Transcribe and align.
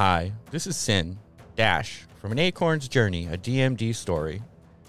Hi, 0.00 0.32
this 0.50 0.66
is 0.66 0.78
Syn, 0.78 1.18
Dash, 1.56 2.06
from 2.22 2.32
An 2.32 2.38
Acorn's 2.38 2.88
Journey, 2.88 3.26
a 3.26 3.36
DMD 3.36 3.94
story. 3.94 4.42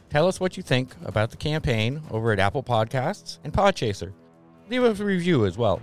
Tell 0.10 0.26
us 0.26 0.40
what 0.40 0.56
you 0.56 0.64
think 0.64 0.96
about 1.04 1.32
the 1.32 1.36
campaign 1.36 2.02
over 2.12 2.32
at 2.32 2.40
Apple 2.40 2.64
Podcasts 2.64 3.40
and 3.44 3.52
Podchaser. 3.52 4.14
Leave 4.70 4.86
us 4.86 5.02
a 5.02 5.04
review 5.04 5.46
as 5.46 5.58
well. 5.58 5.82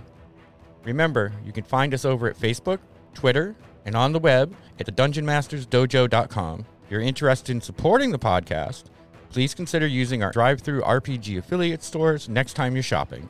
Remember, 0.83 1.31
you 1.45 1.51
can 1.51 1.63
find 1.63 1.93
us 1.93 2.05
over 2.05 2.27
at 2.27 2.39
Facebook, 2.39 2.79
Twitter, 3.13 3.55
and 3.85 3.93
on 3.93 4.13
the 4.13 4.19
web 4.19 4.55
at 4.79 4.87
thedungeonmastersdojo.com. 4.87 6.65
If 6.85 6.89
you're 6.89 7.01
interested 7.01 7.51
in 7.51 7.61
supporting 7.61 8.11
the 8.11 8.17
podcast, 8.17 8.85
please 9.29 9.53
consider 9.53 9.85
using 9.85 10.23
our 10.23 10.33
DriveThruRPG 10.33 11.37
affiliate 11.37 11.83
stores 11.83 12.29
next 12.29 12.53
time 12.53 12.73
you're 12.73 12.81
shopping. 12.81 13.29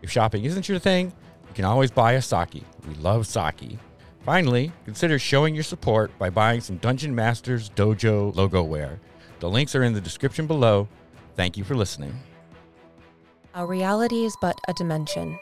If 0.00 0.12
shopping 0.12 0.44
isn't 0.44 0.68
your 0.68 0.78
thing, 0.78 1.06
you 1.48 1.54
can 1.54 1.64
always 1.64 1.90
buy 1.90 2.12
a 2.12 2.22
sake. 2.22 2.62
We 2.86 2.94
love 3.00 3.26
sake. 3.26 3.80
Finally, 4.24 4.72
consider 4.84 5.18
showing 5.18 5.54
your 5.54 5.64
support 5.64 6.16
by 6.18 6.28
buying 6.28 6.60
some 6.60 6.76
Dungeon 6.76 7.14
Masters 7.14 7.70
Dojo 7.70 8.34
logo 8.36 8.62
wear. 8.62 9.00
The 9.40 9.48
links 9.48 9.74
are 9.74 9.82
in 9.82 9.94
the 9.94 10.00
description 10.00 10.46
below. 10.46 10.88
Thank 11.36 11.56
you 11.56 11.64
for 11.64 11.74
listening. 11.74 12.14
Our 13.54 13.66
reality 13.66 14.24
is 14.24 14.36
but 14.40 14.60
a 14.68 14.74
dimension, 14.74 15.38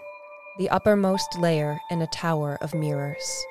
the 0.59 0.71
uppermost 0.71 1.39
layer 1.39 1.79
in 1.91 2.01
a 2.01 2.07
tower 2.07 2.57
of 2.61 2.75
mirrors. 2.75 3.45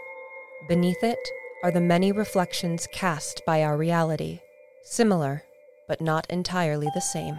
Beneath 0.67 1.03
it 1.03 1.20
are 1.64 1.72
the 1.72 1.81
many 1.81 2.12
reflections 2.12 2.88
cast 2.91 3.41
by 3.45 3.64
our 3.64 3.78
reality, 3.78 4.39
similar, 4.84 5.44
but 5.88 6.02
not 6.02 6.25
entirely 6.30 6.88
the 6.94 7.02
same. 7.02 7.38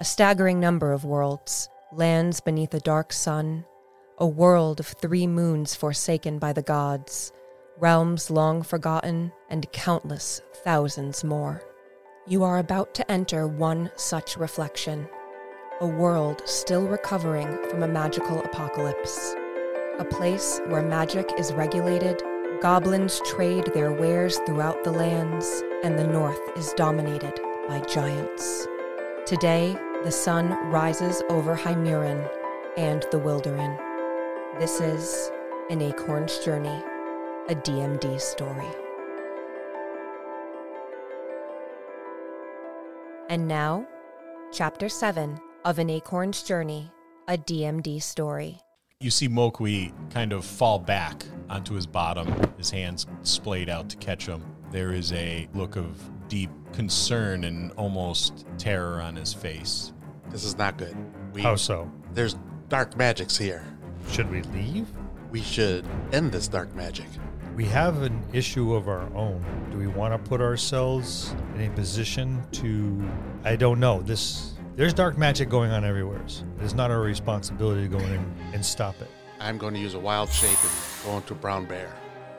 A 0.00 0.04
staggering 0.04 0.58
number 0.58 0.92
of 0.92 1.04
worlds, 1.04 1.68
lands 1.92 2.40
beneath 2.40 2.74
a 2.74 2.80
dark 2.80 3.12
sun, 3.12 3.64
a 4.18 4.26
world 4.26 4.80
of 4.80 4.86
three 4.86 5.26
moons 5.26 5.74
forsaken 5.74 6.38
by 6.38 6.50
the 6.50 6.62
gods, 6.62 7.32
realms 7.78 8.30
long 8.30 8.62
forgotten, 8.62 9.30
and 9.50 9.70
countless 9.72 10.40
thousands 10.64 11.22
more. 11.22 11.60
You 12.26 12.42
are 12.42 12.58
about 12.58 12.94
to 12.94 13.10
enter 13.10 13.46
one 13.46 13.90
such 13.96 14.38
reflection, 14.38 15.06
a 15.82 15.86
world 15.86 16.40
still 16.46 16.86
recovering 16.88 17.58
from 17.68 17.82
a 17.82 17.88
magical 17.88 18.40
apocalypse. 18.40 19.34
A 19.98 20.04
place 20.04 20.60
where 20.68 20.82
magic 20.82 21.30
is 21.38 21.52
regulated, 21.52 22.22
goblins 22.62 23.20
trade 23.26 23.66
their 23.74 23.92
wares 23.92 24.38
throughout 24.46 24.82
the 24.82 24.92
lands, 24.92 25.62
and 25.84 25.98
the 25.98 26.06
north 26.06 26.40
is 26.56 26.72
dominated 26.72 27.38
by 27.68 27.80
giants. 27.80 28.66
Today, 29.26 29.76
the 30.04 30.10
sun 30.10 30.52
rises 30.70 31.22
over 31.28 31.54
Heimurrin 31.54 32.26
and 32.78 33.02
the 33.10 33.18
Wilderin. 33.18 33.85
This 34.58 34.80
is 34.80 35.30
An 35.68 35.82
Acorn's 35.82 36.38
Journey, 36.38 36.82
a 37.50 37.54
DMD 37.54 38.18
story. 38.18 38.64
And 43.28 43.46
now, 43.46 43.86
Chapter 44.54 44.88
7 44.88 45.38
of 45.66 45.78
An 45.78 45.90
Acorn's 45.90 46.42
Journey, 46.42 46.90
a 47.28 47.36
DMD 47.36 48.02
story. 48.02 48.58
You 49.00 49.10
see 49.10 49.28
Mo'Quee 49.28 49.92
kind 50.08 50.32
of 50.32 50.42
fall 50.42 50.78
back 50.78 51.26
onto 51.50 51.74
his 51.74 51.86
bottom, 51.86 52.26
his 52.56 52.70
hands 52.70 53.06
splayed 53.24 53.68
out 53.68 53.90
to 53.90 53.98
catch 53.98 54.24
him. 54.24 54.42
There 54.70 54.92
is 54.92 55.12
a 55.12 55.48
look 55.52 55.76
of 55.76 56.00
deep 56.28 56.50
concern 56.72 57.44
and 57.44 57.72
almost 57.72 58.46
terror 58.56 59.02
on 59.02 59.16
his 59.16 59.34
face. 59.34 59.92
This 60.30 60.44
is 60.44 60.56
not 60.56 60.78
good. 60.78 60.96
We, 61.34 61.42
How 61.42 61.56
so? 61.56 61.92
There's 62.14 62.36
dark 62.70 62.96
magics 62.96 63.36
here. 63.36 63.62
Should 64.10 64.30
we 64.30 64.42
leave? 64.42 64.86
We 65.30 65.42
should 65.42 65.84
end 66.12 66.32
this 66.32 66.48
dark 66.48 66.74
magic. 66.74 67.06
We 67.54 67.64
have 67.66 68.02
an 68.02 68.22
issue 68.32 68.74
of 68.74 68.88
our 68.88 69.08
own. 69.14 69.44
Do 69.70 69.78
we 69.78 69.86
want 69.86 70.12
to 70.12 70.28
put 70.28 70.40
ourselves 70.40 71.34
in 71.54 71.62
a 71.62 71.70
position 71.70 72.42
to 72.52 73.08
I 73.44 73.56
don't 73.56 73.80
know. 73.80 74.02
This 74.02 74.54
there's 74.76 74.92
dark 74.92 75.16
magic 75.16 75.48
going 75.48 75.70
on 75.70 75.84
everywhere. 75.84 76.20
It's 76.60 76.74
not 76.74 76.90
our 76.90 77.00
responsibility 77.00 77.82
to 77.82 77.88
go 77.88 77.98
in 77.98 78.12
and, 78.12 78.54
and 78.54 78.64
stop 78.64 79.00
it. 79.00 79.08
I'm 79.40 79.58
going 79.58 79.74
to 79.74 79.80
use 79.80 79.94
a 79.94 79.98
wild 79.98 80.30
shape 80.30 80.58
and 80.62 80.72
go 81.04 81.16
into 81.16 81.34
Brown 81.34 81.64
Bear. 81.64 81.92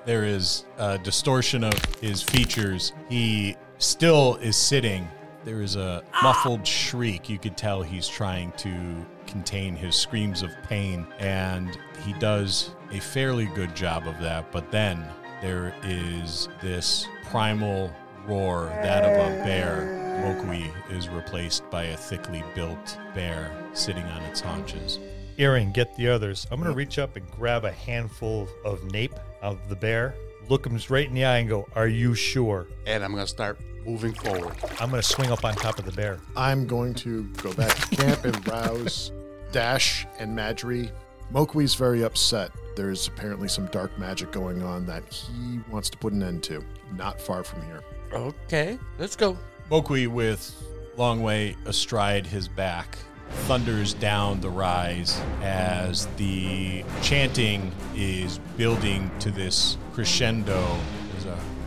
There 0.06 0.24
is 0.24 0.66
a 0.78 0.98
distortion 0.98 1.64
of 1.64 1.74
his 2.00 2.22
features. 2.22 2.94
He 3.10 3.56
still 3.78 4.36
is 4.36 4.56
sitting. 4.56 5.08
There 5.44 5.62
is 5.62 5.76
a 5.76 6.04
ah! 6.14 6.20
muffled 6.24 6.66
shriek. 6.66 7.28
You 7.28 7.40
could 7.40 7.58
tell 7.58 7.82
he's 7.82 8.08
trying 8.08 8.52
to 8.54 9.06
contain 9.28 9.76
his 9.76 9.96
screams 9.96 10.42
of 10.42 10.52
pain, 10.64 11.06
and 11.20 11.78
he 12.06 12.14
does 12.14 12.72
a 12.92 13.00
fairly 13.00 13.46
good 13.48 13.76
job 13.76 14.08
of 14.08 14.20
that. 14.22 14.52
But 14.52 14.72
then 14.72 15.06
there 15.42 15.76
is 15.84 16.50
this 16.62 17.06
primal 17.26 17.92
roar, 18.26 18.66
that 18.82 19.04
of 19.04 19.12
a 19.12 19.44
bear. 19.44 19.94
Mo'Quee 20.22 20.72
is 20.90 21.10
replaced 21.10 21.70
by 21.70 21.84
a 21.84 21.98
thickly 21.98 22.44
built 22.56 22.98
bear 23.14 23.52
sitting 23.74 24.04
on 24.04 24.24
its 24.24 24.40
haunches. 24.40 25.00
Iring, 25.38 25.72
get 25.72 25.96
the 25.96 26.08
others. 26.08 26.48
I'm 26.50 26.60
gonna 26.60 26.74
reach 26.74 26.98
up 26.98 27.16
and 27.16 27.30
grab 27.30 27.66
a 27.66 27.72
handful 27.72 28.50
of 28.66 28.84
nape 28.92 29.14
out 29.44 29.54
of 29.54 29.70
the 29.70 29.76
bear, 29.76 30.16
look 30.50 30.66
him 30.66 30.80
straight 30.80 31.10
in 31.10 31.14
the 31.14 31.24
eye, 31.24 31.38
and 31.38 31.48
go, 31.48 31.68
"Are 31.76 31.88
you 31.88 32.16
sure?" 32.16 32.66
And 32.88 33.04
I'm 33.04 33.12
going 33.12 33.24
to 33.24 33.30
start 33.30 33.60
moving 33.86 34.14
forward. 34.14 34.56
I'm 34.80 34.90
gonna 34.90 35.04
swing 35.04 35.32
up 35.32 35.46
on 35.46 35.54
top 35.54 35.78
of 35.78 35.86
the 35.86 35.92
bear. 35.92 36.18
I'm 36.36 36.66
going 36.66 36.96
to 36.96 37.26
go 37.44 37.54
back 37.54 37.76
to 37.76 37.96
camp 37.96 38.26
and 38.26 38.48
rouse 38.48 39.12
Dash 39.52 40.06
and 40.20 40.38
Madry. 40.38 40.92
Mo'Quee's 41.32 41.76
very 41.76 42.04
upset. 42.04 42.52
There's 42.76 43.08
apparently 43.08 43.48
some 43.48 43.66
dark 43.68 43.98
magic 43.98 44.32
going 44.32 44.64
on 44.64 44.86
that 44.86 45.04
he 45.12 45.60
wants 45.70 45.90
to 45.90 45.98
put 45.98 46.14
an 46.14 46.24
end 46.24 46.44
to, 46.44 46.64
not 46.96 47.20
far 47.20 47.44
from 47.44 47.64
here. 47.64 47.82
Okay, 48.14 48.80
let's 48.98 49.16
go. 49.16 49.38
Mo'Quee, 49.70 50.08
with 50.08 50.56
Longwei 50.98 51.56
astride 51.66 52.26
his 52.26 52.48
back, 52.48 52.98
thunders 53.30 53.94
down 53.94 54.40
the 54.40 54.50
rise 54.50 55.20
as 55.42 56.06
the 56.16 56.84
chanting 57.02 57.72
is 57.96 58.40
building 58.56 59.12
to 59.20 59.32
this 59.32 59.78
crescendo. 59.94 60.78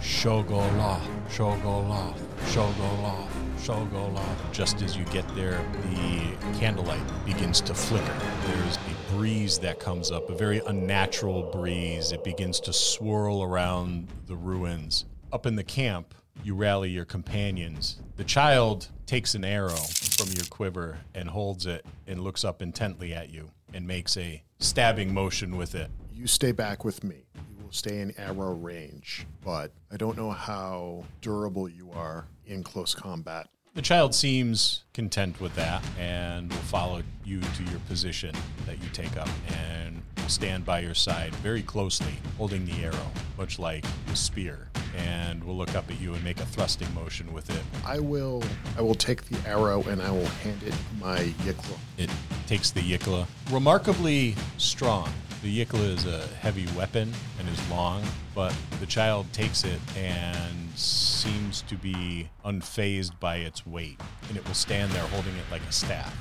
There's 0.00 0.24
a 0.24 0.28
shogola, 0.28 1.00
shogola, 1.28 2.14
shogola, 2.46 3.28
shogola. 3.58 4.52
Just 4.52 4.80
as 4.82 4.96
you 4.96 5.04
get 5.06 5.26
there, 5.34 5.62
the 5.90 6.58
candlelight 6.58 7.02
begins 7.26 7.60
to 7.62 7.74
flicker. 7.74 8.18
There's 8.46 8.76
a 8.76 9.12
breeze 9.12 9.58
that 9.58 9.78
comes 9.78 10.10
up, 10.10 10.30
a 10.30 10.34
very 10.34 10.62
unnatural 10.66 11.42
breeze. 11.42 12.12
It 12.12 12.24
begins 12.24 12.60
to 12.60 12.72
swirl 12.72 13.42
around 13.42 14.08
the 14.26 14.36
ruins. 14.36 15.04
Up 15.32 15.44
in 15.46 15.54
the 15.56 15.64
camp, 15.64 16.14
you 16.42 16.54
rally 16.54 16.88
your 16.88 17.04
companions. 17.04 18.00
The 18.16 18.24
child 18.24 18.88
takes 19.06 19.34
an 19.34 19.44
arrow 19.44 19.76
from 20.16 20.28
your 20.28 20.46
quiver 20.48 20.98
and 21.14 21.28
holds 21.28 21.66
it 21.66 21.84
and 22.06 22.20
looks 22.22 22.42
up 22.44 22.62
intently 22.62 23.12
at 23.12 23.30
you 23.30 23.50
and 23.74 23.86
makes 23.86 24.16
a 24.16 24.42
stabbing 24.58 25.12
motion 25.12 25.56
with 25.56 25.74
it. 25.74 25.90
You 26.12 26.26
stay 26.26 26.52
back 26.52 26.84
with 26.84 27.04
me. 27.04 27.26
Stay 27.70 28.00
in 28.00 28.12
arrow 28.18 28.52
range, 28.52 29.26
but 29.44 29.72
I 29.92 29.96
don't 29.96 30.16
know 30.16 30.30
how 30.30 31.04
durable 31.20 31.68
you 31.68 31.90
are 31.94 32.26
in 32.46 32.64
close 32.64 32.94
combat. 32.94 33.48
The 33.74 33.82
child 33.82 34.12
seems 34.12 34.82
content 34.92 35.40
with 35.40 35.54
that 35.54 35.84
and 35.96 36.50
will 36.50 36.58
follow 36.62 37.02
you 37.24 37.40
to 37.40 37.62
your 37.64 37.78
position 37.86 38.34
that 38.66 38.82
you 38.82 38.88
take 38.92 39.16
up 39.16 39.28
and 39.48 40.02
stand 40.26 40.64
by 40.64 40.80
your 40.80 40.94
side 40.94 41.32
very 41.36 41.62
closely, 41.62 42.14
holding 42.36 42.66
the 42.66 42.82
arrow, 42.82 43.10
much 43.38 43.60
like 43.60 43.84
a 44.12 44.16
spear, 44.16 44.68
and 44.96 45.42
will 45.44 45.56
look 45.56 45.76
up 45.76 45.88
at 45.88 46.00
you 46.00 46.14
and 46.14 46.24
make 46.24 46.40
a 46.40 46.46
thrusting 46.46 46.92
motion 46.92 47.32
with 47.32 47.50
it. 47.50 47.62
I 47.86 48.00
will 48.00 48.42
I 48.76 48.82
will 48.82 48.96
take 48.96 49.24
the 49.26 49.38
arrow 49.48 49.82
and 49.84 50.02
I 50.02 50.10
will 50.10 50.26
hand 50.26 50.64
it 50.64 50.74
my 50.98 51.18
Yikla. 51.44 51.78
It 51.98 52.10
takes 52.48 52.72
the 52.72 52.80
Yikla, 52.80 53.28
remarkably 53.52 54.34
strong. 54.58 55.12
The 55.42 55.64
Yikla 55.64 55.96
is 55.96 56.04
a 56.04 56.26
heavy 56.42 56.66
weapon 56.76 57.12
and 57.38 57.48
is 57.48 57.70
long, 57.70 58.02
but 58.34 58.54
the 58.78 58.84
child 58.86 59.26
takes 59.32 59.64
it 59.64 59.80
and 59.96 60.68
seems 60.76 61.62
to 61.62 61.76
be 61.76 62.28
unfazed 62.44 63.18
by 63.20 63.36
its 63.36 63.66
weight, 63.66 63.98
and 64.28 64.36
it 64.36 64.46
will 64.46 64.54
stand 64.54 64.92
there 64.92 65.02
holding 65.04 65.34
it 65.36 65.44
like 65.50 65.62
a 65.62 65.72
staff. 65.72 66.14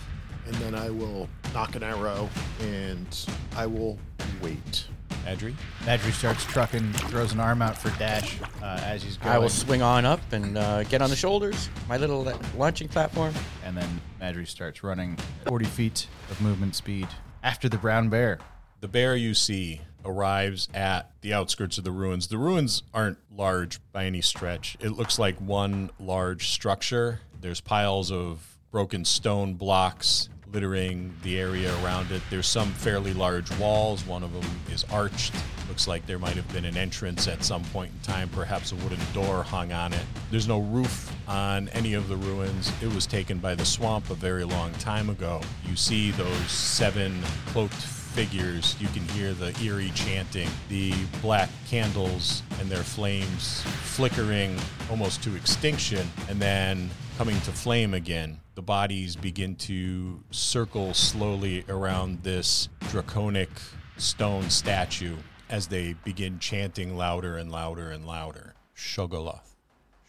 And 0.46 0.56
then 0.56 0.74
I 0.74 0.90
will 0.90 1.28
nock 1.54 1.76
an 1.76 1.84
arrow 1.84 2.30
and 2.62 3.26
I 3.58 3.66
will 3.66 4.00
wait. 4.42 4.86
Adri? 5.26 5.54
Madry 5.82 6.14
starts 6.14 6.46
trucking, 6.46 6.94
throws 6.94 7.34
an 7.34 7.42
arm 7.42 7.62
out 7.62 7.78
for 7.78 7.90
Dash 8.00 8.38
uh, 8.64 8.80
as 8.86 9.04
he's 9.04 9.18
going. 9.18 9.36
I 9.36 9.38
will 9.38 9.50
swing 9.50 9.82
on 9.82 10.06
up 10.06 10.22
and 10.32 10.58
uh, 10.58 10.84
get 10.86 11.02
on 11.02 11.10
the 11.10 11.16
shoulders, 11.16 11.70
my 11.90 11.98
little 11.98 12.28
uh, 12.28 12.38
launching 12.56 12.88
platform. 12.88 13.34
and 13.66 13.76
then 13.76 14.02
Madry 14.22 14.48
starts 14.48 14.82
running 14.82 15.18
40 15.46 15.66
feet 15.66 16.08
of 16.32 16.40
movement 16.40 16.74
speed 16.76 17.08
after 17.44 17.68
the 17.68 17.78
brown 17.78 18.08
bear. 18.08 18.40
The 18.82 18.88
bear 18.88 19.14
you 19.14 19.34
see 19.34 19.82
arrives 20.06 20.70
at 20.74 21.12
the 21.20 21.34
outskirts 21.34 21.78
of 21.78 21.84
the 21.84 21.92
ruins. 21.92 22.28
The 22.28 22.38
ruins 22.38 22.84
aren't 22.94 23.18
large 23.30 23.82
by 23.92 24.06
any 24.06 24.22
stretch. 24.22 24.78
It 24.80 24.92
looks 24.92 25.20
like 25.20 25.36
one 25.42 25.90
large 26.00 26.48
structure. 26.48 27.20
There's 27.42 27.60
piles 27.60 28.10
of 28.10 28.58
broken 28.72 29.04
stone 29.04 29.56
blocks 29.56 30.30
littering 30.54 31.14
the 31.24 31.38
area 31.38 31.74
around 31.84 32.12
it. 32.12 32.22
There's 32.30 32.48
some 32.48 32.72
fairly 32.72 33.14
large 33.14 33.52
walls. 33.58 34.06
One 34.06 34.24
of 34.24 34.32
them 34.32 34.50
is 34.72 34.86
arched. 34.86 35.36
Looks 35.68 35.86
like 35.86 36.06
there 36.08 36.18
might 36.18 36.36
have 36.36 36.52
been 36.54 36.66
an 36.66 36.78
entrance 36.78 37.28
at 37.28 37.44
some 37.44 37.64
point 37.66 37.92
in 37.92 38.00
time, 38.00 38.30
perhaps 38.30 38.72
a 38.72 38.76
wooden 38.78 39.00
door 39.14 39.44
hung 39.44 39.74
on 39.74 39.92
it. 39.92 40.06
There's 40.32 40.48
no 40.48 40.62
roof 40.62 41.14
on 41.28 41.68
any 41.70 41.96
of 41.96 42.08
the 42.08 42.16
ruins. 42.16 42.72
It 42.82 42.94
was 42.96 43.06
taken 43.06 43.40
by 43.40 43.56
the 43.56 43.66
swamp 43.66 44.10
a 44.10 44.16
very 44.16 44.46
long 44.46 44.72
time 44.74 45.10
ago. 45.10 45.42
You 45.68 45.76
see 45.76 46.12
those 46.12 46.50
seven 46.50 47.22
cloaked 47.48 47.99
figures, 48.10 48.76
you 48.80 48.88
can 48.90 49.08
hear 49.10 49.34
the 49.34 49.58
eerie 49.64 49.92
chanting, 49.96 50.50
the 50.68 50.94
black 51.22 51.50
candles 51.70 52.44
and 52.60 52.70
their 52.70 52.84
flames 52.84 53.62
flickering 53.84 54.58
almost 54.90 55.24
to 55.24 55.36
extinction 55.36 56.10
and 56.28 56.42
then 56.42 56.90
coming 57.18 57.40
to 57.42 57.52
flame 57.52 57.94
again. 57.94 58.40
The 58.56 58.62
bodies 58.62 59.16
begin 59.16 59.56
to 59.58 60.22
circle 60.32 60.94
slowly 60.94 61.64
around 61.70 62.24
this 62.24 62.70
draconic 62.90 63.50
stone 63.98 64.50
statue 64.50 65.16
as 65.50 65.68
they 65.68 65.94
begin 66.04 66.40
chanting 66.40 66.96
louder 66.96 67.38
and 67.38 67.52
louder 67.52 67.92
and 67.92 68.06
louder. 68.06 68.56
Shogoloth. 68.76 69.56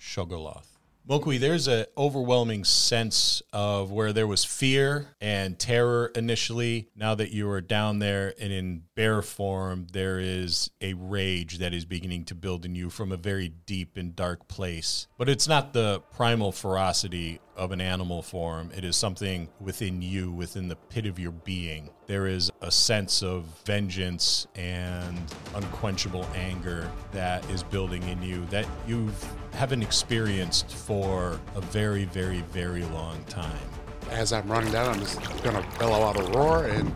Shogoloth. 0.01 0.70
Mo'Quee, 1.09 1.39
there's 1.39 1.67
an 1.67 1.87
overwhelming 1.99 2.65
sense 2.65 3.43
of 3.53 3.91
where 3.91 4.13
there 4.13 4.27
was 4.27 4.45
fear 4.45 5.09
and 5.21 5.59
terror 5.59 6.13
initially. 6.15 6.89
Now 6.95 7.15
that 7.17 7.33
you 7.33 7.51
are 7.51 7.61
down 7.61 7.99
there 7.99 8.35
and 8.39 8.53
in 8.53 8.83
bear 8.95 9.23
form, 9.23 9.89
there 9.93 10.21
is 10.21 10.71
a 10.81 10.95
rage 10.95 11.59
that 11.59 11.75
is 11.75 11.85
beginning 11.85 12.27
to 12.27 12.35
build 12.35 12.65
in 12.65 12.75
you 12.75 12.91
from 12.91 13.11
a 13.11 13.17
very 13.17 13.49
deep 13.49 13.97
and 13.97 14.15
dark 14.15 14.47
place. 14.47 15.09
But 15.19 15.29
it's 15.29 15.49
not 15.49 15.73
the 15.73 16.01
primal 16.13 16.53
ferocity 16.53 17.41
of 17.61 17.73
an 17.73 17.81
animal 17.81 18.23
form, 18.23 18.71
it 18.75 18.85
is 18.85 18.97
something 18.97 19.47
within 19.61 20.01
you, 20.01 20.33
within 20.33 20.69
the 20.69 20.77
pit 20.77 21.05
of 21.05 21.19
your 21.19 21.31
being. 21.31 21.91
There 22.07 22.27
is 22.27 22.51
a 22.63 22.71
sense 22.71 23.23
of 23.23 23.45
vengeance 23.67 24.47
and 24.55 25.21
unquenchable 25.55 26.27
anger 26.35 26.91
that 27.13 27.49
is 27.51 27.63
building 27.63 28.03
in 28.05 28.23
you 28.23 28.47
that 28.47 28.67
you 28.89 29.11
haven't 29.53 29.83
experienced 29.83 30.73
for 30.73 31.39
a 31.55 31.61
very, 31.61 32.07
very, 32.07 32.41
very 32.51 32.85
long 32.85 33.23
time. 33.25 33.69
As 34.11 34.33
I'm 34.33 34.51
running 34.51 34.73
down, 34.73 34.95
I'm 34.95 35.01
just 35.01 35.21
gonna 35.43 35.65
bellow 35.79 36.03
out 36.03 36.19
a 36.19 36.23
roar 36.33 36.65
and 36.65 36.91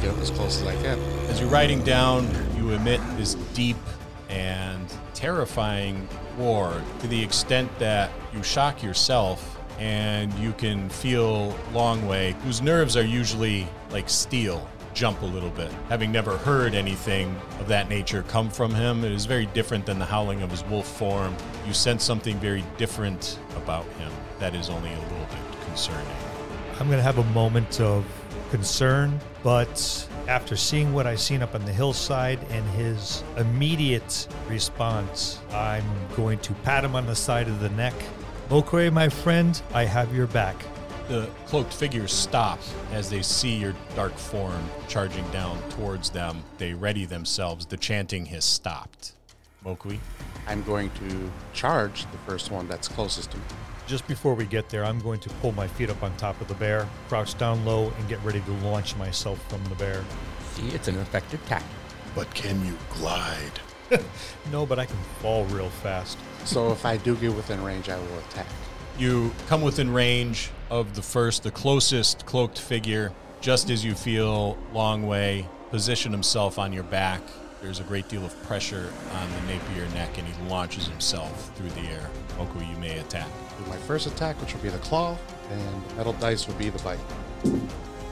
get 0.00 0.16
as 0.16 0.30
close 0.30 0.62
as 0.62 0.66
I 0.66 0.74
can. 0.76 0.98
As 1.28 1.38
you're 1.38 1.50
riding 1.50 1.84
down, 1.84 2.26
you 2.56 2.70
emit 2.70 3.02
this 3.18 3.34
deep 3.52 3.76
and 4.30 4.90
terrifying 5.12 6.08
roar 6.38 6.80
to 7.00 7.06
the 7.08 7.22
extent 7.22 7.70
that 7.78 8.10
you 8.34 8.42
shock 8.42 8.82
yourself 8.82 9.57
and 9.78 10.32
you 10.34 10.52
can 10.52 10.88
feel 10.88 11.52
Longwei, 11.72 12.32
whose 12.42 12.60
nerves 12.60 12.96
are 12.96 13.04
usually 13.04 13.66
like 13.90 14.08
steel, 14.08 14.68
jump 14.94 15.22
a 15.22 15.26
little 15.26 15.50
bit. 15.50 15.70
Having 15.88 16.12
never 16.12 16.36
heard 16.38 16.74
anything 16.74 17.34
of 17.60 17.68
that 17.68 17.88
nature 17.88 18.24
come 18.24 18.50
from 18.50 18.74
him, 18.74 19.04
it 19.04 19.12
is 19.12 19.26
very 19.26 19.46
different 19.46 19.86
than 19.86 19.98
the 19.98 20.04
howling 20.04 20.42
of 20.42 20.50
his 20.50 20.64
wolf 20.64 20.88
form. 20.88 21.36
You 21.66 21.72
sense 21.72 22.02
something 22.02 22.36
very 22.38 22.64
different 22.76 23.38
about 23.56 23.84
him 23.98 24.10
that 24.40 24.54
is 24.54 24.68
only 24.68 24.92
a 24.92 24.98
little 24.98 25.26
bit 25.30 25.64
concerning. 25.66 26.06
I'm 26.80 26.86
going 26.86 26.98
to 26.98 27.02
have 27.02 27.18
a 27.18 27.24
moment 27.24 27.80
of 27.80 28.04
concern, 28.50 29.20
but 29.42 30.08
after 30.26 30.56
seeing 30.56 30.92
what 30.92 31.06
I've 31.06 31.20
seen 31.20 31.42
up 31.42 31.54
on 31.54 31.64
the 31.64 31.72
hillside 31.72 32.38
and 32.50 32.68
his 32.70 33.22
immediate 33.36 34.28
response, 34.48 35.40
I'm 35.52 35.84
going 36.16 36.38
to 36.40 36.52
pat 36.54 36.84
him 36.84 36.94
on 36.94 37.06
the 37.06 37.16
side 37.16 37.48
of 37.48 37.60
the 37.60 37.70
neck. 37.70 37.94
Mo'Quee, 38.50 38.90
my 38.90 39.10
friend, 39.10 39.60
I 39.74 39.84
have 39.84 40.14
your 40.14 40.26
back. 40.26 40.56
The 41.06 41.28
cloaked 41.44 41.74
figures 41.74 42.14
stop 42.14 42.58
as 42.92 43.10
they 43.10 43.20
see 43.20 43.54
your 43.54 43.74
dark 43.94 44.16
form 44.16 44.70
charging 44.88 45.28
down 45.30 45.60
towards 45.68 46.08
them. 46.08 46.42
They 46.56 46.72
ready 46.72 47.04
themselves. 47.04 47.66
The 47.66 47.76
chanting 47.76 48.24
has 48.26 48.46
stopped. 48.46 49.12
Mo'Quee, 49.66 50.00
I'm 50.46 50.62
going 50.62 50.88
to 50.92 51.30
charge 51.52 52.10
the 52.10 52.16
first 52.26 52.50
one 52.50 52.66
that's 52.68 52.88
closest 52.88 53.32
to 53.32 53.36
me. 53.36 53.42
Just 53.86 54.08
before 54.08 54.32
we 54.32 54.46
get 54.46 54.70
there, 54.70 54.82
I'm 54.82 55.00
going 55.00 55.20
to 55.20 55.28
pull 55.42 55.52
my 55.52 55.68
feet 55.68 55.90
up 55.90 56.02
on 56.02 56.16
top 56.16 56.40
of 56.40 56.48
the 56.48 56.54
bear, 56.54 56.88
crouch 57.10 57.36
down 57.36 57.66
low, 57.66 57.92
and 57.98 58.08
get 58.08 58.22
ready 58.24 58.40
to 58.40 58.50
launch 58.66 58.96
myself 58.96 59.46
from 59.50 59.62
the 59.64 59.74
bear. 59.74 60.02
See, 60.52 60.68
it's 60.68 60.88
an 60.88 60.96
effective 60.96 61.44
tactic. 61.44 61.68
But 62.14 62.32
can 62.34 62.64
you 62.64 62.78
glide? 62.94 63.60
No, 64.52 64.66
but 64.66 64.78
I 64.78 64.86
can 64.86 64.96
fall 65.20 65.44
real 65.46 65.68
fast. 65.68 66.18
So 66.48 66.72
if 66.72 66.86
I 66.86 66.96
do 66.96 67.14
get 67.14 67.34
within 67.34 67.62
range, 67.62 67.90
I 67.90 67.98
will 67.98 68.18
attack. 68.30 68.46
you 68.98 69.30
come 69.48 69.60
within 69.60 69.92
range 69.92 70.50
of 70.70 70.94
the 70.94 71.02
first, 71.02 71.42
the 71.42 71.50
closest 71.50 72.24
cloaked 72.24 72.58
figure, 72.58 73.12
just 73.42 73.68
as 73.68 73.84
you 73.84 73.94
feel 73.94 74.56
Longwei 74.72 75.46
position 75.70 76.10
himself 76.10 76.58
on 76.58 76.72
your 76.72 76.84
back. 76.84 77.20
There's 77.60 77.80
a 77.80 77.84
great 77.84 78.08
deal 78.08 78.24
of 78.24 78.42
pressure 78.44 78.90
on 79.12 79.30
the 79.30 79.52
nape 79.52 79.62
of 79.62 79.76
your 79.76 79.86
neck, 79.88 80.16
and 80.16 80.26
he 80.26 80.48
launches 80.48 80.86
himself 80.86 81.54
through 81.54 81.68
the 81.70 81.82
air. 81.82 82.08
Mo'Quee, 82.38 82.66
you 82.70 82.76
may 82.78 82.98
attack. 82.98 83.28
My 83.68 83.76
first 83.76 84.06
attack, 84.06 84.40
which 84.40 84.54
will 84.54 84.62
be 84.62 84.70
the 84.70 84.78
claw, 84.78 85.18
and 85.50 85.96
metal 85.98 86.14
dice 86.14 86.46
will 86.46 86.54
be 86.54 86.70
the 86.70 86.78
bite. 86.78 86.98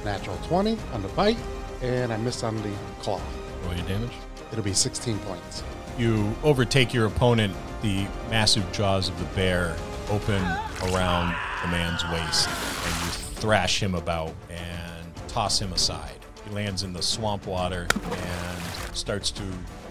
Natural 0.04 0.36
20 0.48 0.76
on 0.92 1.00
the 1.00 1.08
bite, 1.08 1.38
and 1.80 2.12
I 2.12 2.18
missed 2.18 2.44
on 2.44 2.56
the 2.56 2.72
claw. 3.00 3.20
Roll 3.64 3.74
your 3.74 3.86
damage. 3.86 4.12
It'll 4.52 4.62
be 4.62 4.74
16 4.74 5.18
points. 5.20 5.62
You 5.96 6.34
overtake 6.42 6.92
your 6.92 7.06
opponent. 7.06 7.56
The 7.86 8.08
massive 8.30 8.72
jaws 8.72 9.08
of 9.08 9.16
the 9.20 9.26
bear 9.36 9.76
open 10.10 10.42
around 10.90 11.36
the 11.62 11.68
man's 11.68 12.02
waist, 12.06 12.48
and 12.48 13.04
you 13.04 13.10
thrash 13.38 13.80
him 13.80 13.94
about 13.94 14.34
and 14.50 15.28
toss 15.28 15.60
him 15.60 15.72
aside. 15.72 16.16
He 16.44 16.50
lands 16.52 16.82
in 16.82 16.92
the 16.92 17.00
swamp 17.00 17.46
water 17.46 17.86
and 17.94 18.58
starts 18.92 19.30
to 19.30 19.44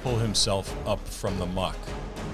pull 0.03 0.17
himself 0.17 0.75
up 0.85 0.99
from 1.07 1.39
the 1.39 1.45
muck. 1.45 1.77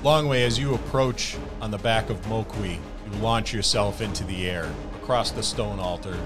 Longwei 0.01 0.43
as 0.47 0.57
you 0.57 0.73
approach 0.73 1.37
on 1.61 1.69
the 1.69 1.77
back 1.77 2.09
of 2.09 2.27
Mo'Quee, 2.27 2.79
you 3.05 3.19
launch 3.19 3.53
yourself 3.53 4.01
into 4.01 4.23
the 4.23 4.49
air 4.49 4.67
across 4.95 5.29
the 5.29 5.43
stone 5.43 5.79
altar. 5.79 6.17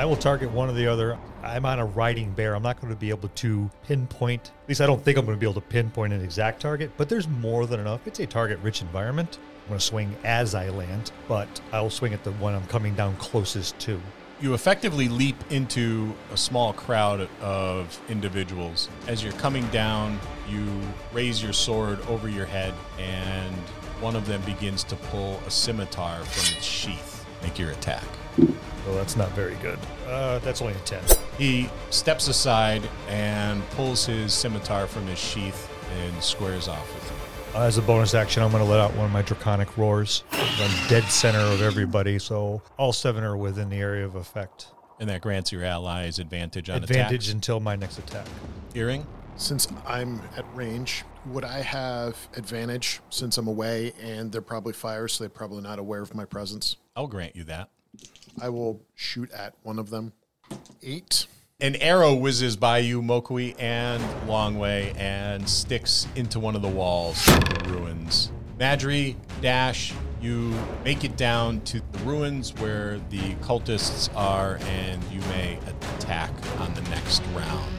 I 0.00 0.06
will 0.06 0.16
target 0.16 0.50
one 0.50 0.70
or 0.70 0.72
the 0.72 0.86
other. 0.86 1.18
I'm 1.42 1.66
on 1.66 1.78
a 1.78 1.84
riding 1.84 2.30
bear. 2.32 2.54
I'm 2.54 2.62
not 2.62 2.80
going 2.80 2.90
to 2.90 2.98
be 2.98 3.10
able 3.10 3.28
to 3.28 3.70
pinpoint, 3.84 4.50
at 4.62 4.66
least 4.66 4.80
I 4.80 4.86
don't 4.86 5.04
think 5.04 5.18
I'm 5.18 5.26
going 5.26 5.36
to 5.36 5.38
be 5.38 5.44
able 5.44 5.60
to 5.60 5.66
pinpoint 5.66 6.14
an 6.14 6.22
exact 6.22 6.62
target, 6.62 6.90
but 6.96 7.10
there's 7.10 7.28
more 7.28 7.66
than 7.66 7.80
enough. 7.80 8.06
It's 8.06 8.18
a 8.18 8.26
target 8.26 8.58
rich 8.62 8.80
environment. 8.80 9.38
I'm 9.64 9.68
going 9.68 9.78
to 9.78 9.84
swing 9.84 10.16
as 10.24 10.54
I 10.54 10.70
land, 10.70 11.12
but 11.28 11.60
I'll 11.70 11.90
swing 11.90 12.14
at 12.14 12.24
the 12.24 12.32
one 12.32 12.54
I'm 12.54 12.66
coming 12.68 12.94
down 12.94 13.14
closest 13.16 13.78
to. 13.80 14.00
You 14.40 14.54
effectively 14.54 15.10
leap 15.10 15.36
into 15.50 16.14
a 16.32 16.36
small 16.38 16.72
crowd 16.72 17.28
of 17.42 18.00
individuals. 18.08 18.88
As 19.06 19.22
you're 19.22 19.34
coming 19.34 19.66
down, 19.66 20.18
you 20.48 20.66
raise 21.12 21.42
your 21.42 21.52
sword 21.52 22.00
over 22.08 22.26
your 22.26 22.46
head, 22.46 22.72
and 22.98 23.54
one 24.00 24.16
of 24.16 24.26
them 24.26 24.40
begins 24.46 24.82
to 24.84 24.96
pull 24.96 25.42
a 25.46 25.50
scimitar 25.50 26.24
from 26.24 26.56
its 26.56 26.64
sheath. 26.64 27.26
Make 27.42 27.58
your 27.58 27.72
attack. 27.72 28.04
Well, 28.86 28.94
that's 28.96 29.16
not 29.16 29.30
very 29.32 29.54
good. 29.56 29.78
Uh, 30.06 30.38
that's 30.40 30.62
only 30.62 30.74
a 30.74 30.78
10. 30.78 31.00
He 31.38 31.68
steps 31.90 32.28
aside 32.28 32.82
and 33.08 33.62
pulls 33.70 34.06
his 34.06 34.32
scimitar 34.32 34.86
from 34.86 35.06
his 35.06 35.18
sheath 35.18 35.70
and 35.98 36.22
squares 36.22 36.66
off 36.68 36.92
with 36.94 37.08
him. 37.10 37.16
As 37.62 37.78
a 37.78 37.82
bonus 37.82 38.14
action, 38.14 38.42
I'm 38.42 38.50
going 38.52 38.62
to 38.64 38.70
let 38.70 38.78
out 38.80 38.94
one 38.94 39.06
of 39.06 39.12
my 39.12 39.22
draconic 39.22 39.76
roars. 39.76 40.22
I'm 40.32 40.88
dead 40.88 41.04
center 41.04 41.40
of 41.40 41.62
everybody, 41.62 42.18
so 42.18 42.62
all 42.78 42.92
seven 42.92 43.24
are 43.24 43.36
within 43.36 43.68
the 43.70 43.76
area 43.78 44.04
of 44.04 44.14
effect. 44.14 44.68
And 45.00 45.08
that 45.08 45.20
grants 45.20 45.50
your 45.50 45.64
allies 45.64 46.18
advantage 46.18 46.68
on 46.70 46.76
Advantage 46.76 47.24
attacks. 47.24 47.32
until 47.32 47.58
my 47.58 47.74
next 47.74 47.98
attack. 47.98 48.26
Iring? 48.76 49.06
Since 49.36 49.66
I'm 49.86 50.20
at 50.36 50.44
range, 50.54 51.04
would 51.26 51.44
I 51.44 51.62
have 51.62 52.16
advantage 52.36 53.00
since 53.08 53.36
I'm 53.38 53.48
away 53.48 53.94
and 54.00 54.30
they're 54.30 54.42
probably 54.42 54.74
fire, 54.74 55.08
so 55.08 55.24
they're 55.24 55.28
probably 55.30 55.62
not 55.62 55.78
aware 55.78 56.02
of 56.02 56.14
my 56.14 56.26
presence? 56.26 56.76
I'll 56.94 57.06
grant 57.08 57.34
you 57.34 57.44
that. 57.44 57.70
I 58.40 58.48
will 58.48 58.80
shoot 58.94 59.30
at 59.32 59.54
one 59.62 59.78
of 59.78 59.90
them. 59.90 60.12
Eight. 60.82 61.26
An 61.60 61.76
arrow 61.76 62.14
whizzes 62.14 62.56
by 62.56 62.78
you, 62.78 63.02
Mo'Quee 63.02 63.54
and 63.58 64.02
Longwei, 64.26 64.96
and 64.96 65.46
sticks 65.48 66.08
into 66.16 66.40
one 66.40 66.56
of 66.56 66.62
the 66.62 66.68
walls 66.68 67.28
of 67.28 67.48
the 67.48 67.70
ruins. 67.70 68.32
Madry, 68.58 69.16
Dash, 69.42 69.92
you 70.22 70.54
make 70.84 71.04
it 71.04 71.16
down 71.16 71.60
to 71.62 71.80
the 71.92 71.98
ruins 72.00 72.54
where 72.54 72.98
the 73.10 73.34
cultists 73.36 74.08
are, 74.14 74.58
and 74.62 75.02
you 75.04 75.20
may 75.28 75.58
attack 75.66 76.30
on 76.58 76.72
the 76.74 76.82
next 76.82 77.22
round. 77.34 77.74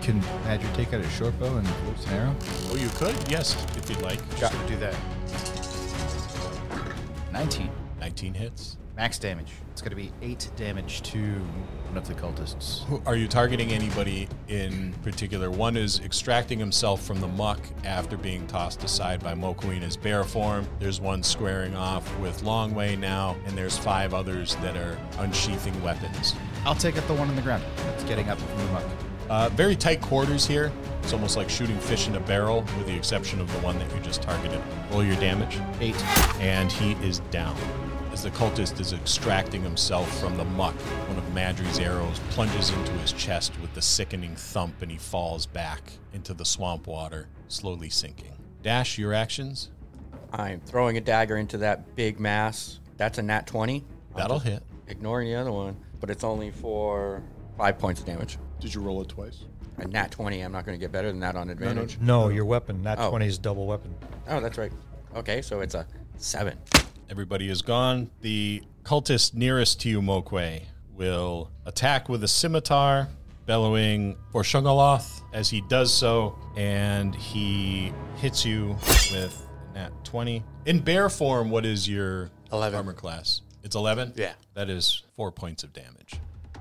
Can 0.00 0.20
Madry 0.44 0.72
take 0.74 0.92
out 0.92 1.00
a 1.00 1.10
short 1.10 1.38
bow 1.40 1.56
and 1.56 1.66
loose 1.86 2.04
an 2.06 2.12
arrow? 2.14 2.36
Oh, 2.70 2.76
you 2.76 2.88
could? 2.90 3.16
Yes, 3.30 3.56
if 3.76 3.88
you'd 3.88 4.02
like. 4.02 4.18
Just 4.36 4.52
gonna 4.52 4.68
do 4.68 4.76
that. 4.76 4.96
19. 7.32 7.70
19 7.98 8.34
hits. 8.34 8.76
Max 8.96 9.18
damage. 9.18 9.50
It's 9.72 9.82
going 9.82 9.90
to 9.90 9.96
be 9.96 10.12
8 10.22 10.50
damage 10.56 11.02
to 11.02 11.18
one 11.18 11.96
of 11.96 12.06
the 12.06 12.14
cultists. 12.14 12.84
Are 13.06 13.16
you 13.16 13.26
targeting 13.26 13.72
anybody 13.72 14.28
in 14.46 14.92
particular? 15.02 15.50
One 15.50 15.76
is 15.76 15.98
extracting 16.00 16.60
himself 16.60 17.02
from 17.02 17.20
the 17.20 17.26
muck 17.26 17.58
after 17.84 18.16
being 18.16 18.46
tossed 18.46 18.84
aside 18.84 19.20
by 19.20 19.34
Mo'Quee 19.34 19.76
in 19.76 19.82
his 19.82 19.96
bear 19.96 20.22
form. 20.22 20.68
There's 20.78 21.00
one 21.00 21.24
squaring 21.24 21.74
off 21.74 22.16
with 22.20 22.42
Longwei 22.44 22.96
now, 22.96 23.34
and 23.46 23.58
there's 23.58 23.76
five 23.76 24.14
others 24.14 24.54
that 24.56 24.76
are 24.76 24.96
unsheathing 25.18 25.82
weapons. 25.82 26.36
I'll 26.64 26.76
take 26.76 26.96
out 26.96 27.06
the 27.08 27.14
one 27.14 27.28
on 27.28 27.34
the 27.34 27.42
ground. 27.42 27.64
That's 27.78 28.04
getting 28.04 28.28
up 28.28 28.38
from 28.38 28.58
the 28.58 28.72
muck. 28.72 28.84
Uh, 29.28 29.48
very 29.50 29.74
tight 29.74 30.02
quarters 30.02 30.46
here. 30.46 30.70
It's 31.02 31.12
almost 31.12 31.36
like 31.36 31.50
shooting 31.50 31.78
fish 31.80 32.06
in 32.06 32.14
a 32.14 32.20
barrel, 32.20 32.60
with 32.78 32.86
the 32.86 32.94
exception 32.94 33.40
of 33.40 33.52
the 33.52 33.58
one 33.58 33.76
that 33.80 33.92
you 33.92 34.00
just 34.02 34.22
targeted. 34.22 34.60
Roll 34.92 35.02
your 35.02 35.16
damage. 35.16 35.58
Eight. 35.80 36.00
and 36.40 36.70
he 36.70 36.92
is 37.06 37.18
down. 37.30 37.56
As 38.14 38.22
the 38.22 38.30
cultist 38.30 38.78
is 38.78 38.92
extracting 38.92 39.60
himself 39.60 40.20
from 40.20 40.36
the 40.36 40.44
muck, 40.44 40.76
one 41.08 41.18
of 41.18 41.34
Madry's 41.34 41.80
arrows 41.80 42.20
plunges 42.30 42.70
into 42.70 42.92
his 42.92 43.10
chest 43.10 43.52
with 43.60 43.74
the 43.74 43.82
sickening 43.82 44.36
thump 44.36 44.82
and 44.82 44.90
he 44.92 44.98
falls 44.98 45.46
back 45.46 45.94
into 46.12 46.32
the 46.32 46.44
swamp 46.44 46.86
water, 46.86 47.26
slowly 47.48 47.90
sinking. 47.90 48.30
Dash, 48.62 48.98
your 48.98 49.12
actions? 49.14 49.72
I'm 50.32 50.60
throwing 50.60 50.96
a 50.96 51.00
dagger 51.00 51.36
into 51.38 51.58
that 51.58 51.96
big 51.96 52.20
mass. 52.20 52.78
That's 52.98 53.18
a 53.18 53.22
nat 53.22 53.48
20. 53.48 53.84
That'll 54.14 54.38
hit. 54.38 54.62
Ignoring 54.86 55.26
the 55.26 55.34
other 55.34 55.50
one, 55.50 55.76
but 55.98 56.08
it's 56.08 56.22
only 56.22 56.52
for 56.52 57.20
five 57.58 57.80
points 57.80 58.00
of 58.00 58.06
damage. 58.06 58.38
Did 58.60 58.72
you 58.72 58.80
roll 58.80 59.02
it 59.02 59.08
twice? 59.08 59.40
A 59.78 59.88
nat 59.88 60.12
20, 60.12 60.40
I'm 60.40 60.52
not 60.52 60.64
going 60.64 60.78
to 60.78 60.80
get 60.80 60.92
better 60.92 61.08
than 61.08 61.18
that 61.18 61.34
on 61.34 61.50
advantage. 61.50 61.98
No, 62.00 62.28
your 62.28 62.44
weapon. 62.44 62.80
Nat 62.80 62.94
Oh. 63.00 63.10
20 63.10 63.26
is 63.26 63.38
double 63.38 63.66
weapon. 63.66 63.92
Oh, 64.28 64.38
that's 64.38 64.56
right. 64.56 64.70
Okay, 65.16 65.42
so 65.42 65.62
it's 65.62 65.74
a 65.74 65.84
seven. 66.16 66.56
Everybody 67.10 67.48
is 67.48 67.62
gone. 67.62 68.10
The 68.22 68.62
cultist 68.82 69.34
nearest 69.34 69.80
to 69.82 69.88
you, 69.88 70.00
Mo'Quee, 70.00 70.62
will 70.94 71.50
attack 71.66 72.08
with 72.08 72.24
a 72.24 72.28
scimitar, 72.28 73.08
bellowing 73.46 74.16
for 74.32 74.42
Shungaloth 74.42 75.22
as 75.32 75.50
he 75.50 75.60
does 75.62 75.92
so, 75.92 76.38
and 76.56 77.14
he 77.14 77.92
hits 78.16 78.44
you 78.44 78.76
with 79.12 79.46
a 79.70 79.74
nat 79.74 79.90
20. 80.04 80.42
In 80.66 80.80
bear 80.80 81.08
form, 81.08 81.50
what 81.50 81.66
is 81.66 81.88
your 81.88 82.30
11. 82.52 82.76
armor 82.76 82.92
class? 82.92 83.42
It's 83.62 83.76
11? 83.76 84.14
Yeah. 84.16 84.32
That 84.54 84.70
is 84.70 85.02
four 85.16 85.30
points 85.32 85.62
of 85.62 85.72
damage. 85.72 86.14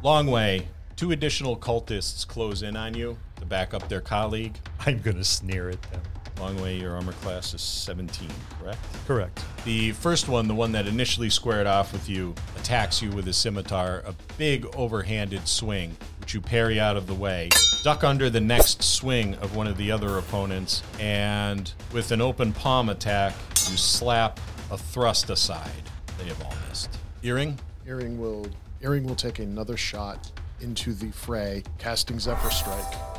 Longwei. 0.04 0.66
Two 0.96 1.12
additional 1.12 1.58
cultists 1.58 2.28
close 2.28 2.62
in 2.62 2.78
on 2.78 2.94
you 2.94 3.18
to 3.38 3.46
back 3.46 3.74
up 3.74 3.90
their 3.90 4.00
colleague. 4.00 4.56
I'm 4.86 5.00
going 5.00 5.18
to 5.18 5.24
sneer 5.24 5.70
at 5.70 5.82
them. 5.84 6.02
Longwei, 6.38 6.80
your 6.80 6.96
armor 6.96 7.14
class 7.14 7.54
is 7.54 7.62
17, 7.62 8.30
correct? 8.60 8.80
Correct. 9.08 9.46
The 9.66 9.92
first 9.92 10.28
one, 10.28 10.48
the 10.48 10.56
one 10.56 10.72
that 10.74 10.88
initially 10.88 11.30
squared 11.30 11.68
off 11.68 11.94
with 11.94 12.10
you, 12.10 12.34
attacks 12.58 13.02
you 13.02 13.12
with 13.12 13.28
a 13.28 13.34
scimitar, 13.34 14.04
a 14.06 14.14
big 14.38 14.64
overhanded 14.72 15.48
swing, 15.48 15.96
which 16.20 16.34
you 16.34 16.42
parry 16.42 16.80
out 16.80 16.98
of 16.98 17.08
the 17.08 17.14
way, 17.14 17.50
duck 17.84 18.04
under 18.04 18.30
the 18.30 18.42
next 18.42 18.84
swing 18.84 19.36
of 19.36 19.56
one 19.56 19.68
of 19.68 19.78
the 19.78 19.92
other 19.92 20.18
opponents, 20.18 20.84
and 21.00 21.74
with 21.92 22.12
an 22.12 22.22
open 22.22 22.54
palm 22.54 22.90
attack, 22.90 23.34
you 23.70 23.78
slap 23.78 24.40
a 24.72 24.78
thrust 24.78 25.30
aside. 25.30 25.70
They 26.18 26.26
have 26.26 26.42
all 26.44 26.54
missed. 26.70 26.98
Iring? 27.24 27.60
Iring 27.88 28.20
will 28.20 28.48
Iring 28.84 29.06
will 29.06 29.16
take 29.16 29.40
another 29.40 29.78
shot 29.78 30.32
into 30.60 30.94
the 30.94 31.10
fray, 31.12 31.64
casting 31.78 32.20
Zephyr 32.20 32.52
Strike. 32.52 33.13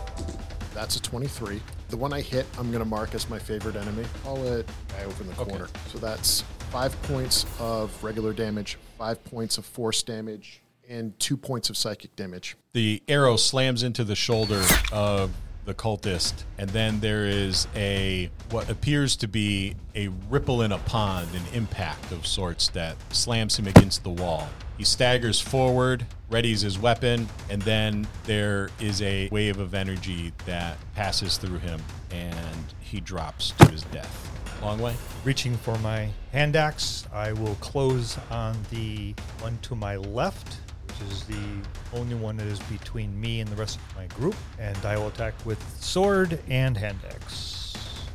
That's 0.74 0.96
a 0.96 1.02
23. 1.02 1.62
The 1.88 1.96
one 1.96 2.12
I 2.12 2.20
hit, 2.20 2.46
I'm 2.58 2.70
going 2.72 2.82
to 2.82 2.88
mark 2.88 3.14
as 3.14 3.30
my 3.30 3.38
favorite 3.38 3.76
enemy. 3.76 4.04
Call 4.24 4.44
it 4.44 4.68
I 4.98 5.04
open 5.04 5.28
the 5.28 5.34
corner. 5.34 5.68
So 5.92 5.98
that's 5.98 6.42
five 6.70 7.00
points 7.02 7.46
of 7.60 8.02
regular 8.02 8.32
damage, 8.32 8.76
five 8.98 9.22
points 9.24 9.56
of 9.56 9.64
force 9.64 10.02
damage, 10.02 10.60
and 10.88 11.18
two 11.20 11.36
points 11.36 11.70
of 11.70 11.76
psychic 11.76 12.14
damage. 12.16 12.56
The 12.72 13.00
arrow 13.06 13.36
slams 13.36 13.84
into 13.84 14.02
the 14.02 14.16
shoulder 14.16 14.62
of 14.92 15.30
the 15.64 15.75
cultist, 15.75 16.44
and 16.59 16.71
then 16.71 17.00
there 17.00 17.25
is 17.25 17.66
a 17.75 18.30
what 18.50 18.68
appears 18.68 19.16
to 19.16 19.28
be 19.28 19.75
a 19.94 20.09
ripple 20.28 20.62
in 20.62 20.73
a 20.73 20.78
pond, 20.78 21.28
an 21.35 21.42
impact 21.52 22.12
of 22.12 22.26
sorts 22.26 22.68
that 22.68 22.97
slams 23.12 23.59
him 23.59 23.66
against 23.66 24.02
the 24.02 24.11
wall. 24.11 24.49
He 24.76 24.85
staggers 24.85 25.40
forward, 25.40 26.04
readies 26.30 26.62
his 26.62 26.78
weapon, 26.78 27.28
and 27.49 27.62
then 27.62 28.06
there 28.25 28.71
is 28.80 29.00
a 29.02 29.28
wave 29.30 29.59
of 29.61 29.75
energy 29.75 30.33
that 30.47 30.76
passes 30.94 31.37
through 31.37 31.59
him, 31.59 31.80
and 32.11 32.64
he 32.80 33.00
drops 33.00 33.52
to 33.59 33.68
his 33.71 33.83
death. 33.85 34.30
Longwei. 34.61 34.94
Reaching 35.25 35.56
for 35.56 35.78
my 35.78 36.09
hand 36.33 36.56
axe, 36.56 37.06
I 37.12 37.33
will 37.33 37.54
close 37.56 38.18
on 38.30 38.56
the 38.71 39.14
one 39.40 39.59
to 39.62 39.75
my 39.75 39.97
left, 39.97 40.56
which 41.00 41.10
is 41.10 41.24
the 41.24 41.98
only 41.98 42.14
one 42.14 42.36
that 42.36 42.46
is 42.46 42.58
between 42.60 43.18
me 43.20 43.40
and 43.40 43.50
the 43.50 43.56
rest 43.56 43.76
of 43.78 43.96
my 43.96 44.06
group, 44.18 44.34
and 44.58 44.76
I 44.84 44.96
will 44.96 45.08
attack 45.08 45.34
with 45.44 45.62
sword 45.80 46.38
and 46.48 46.76
hand 46.76 46.98
axe. 47.08 48.06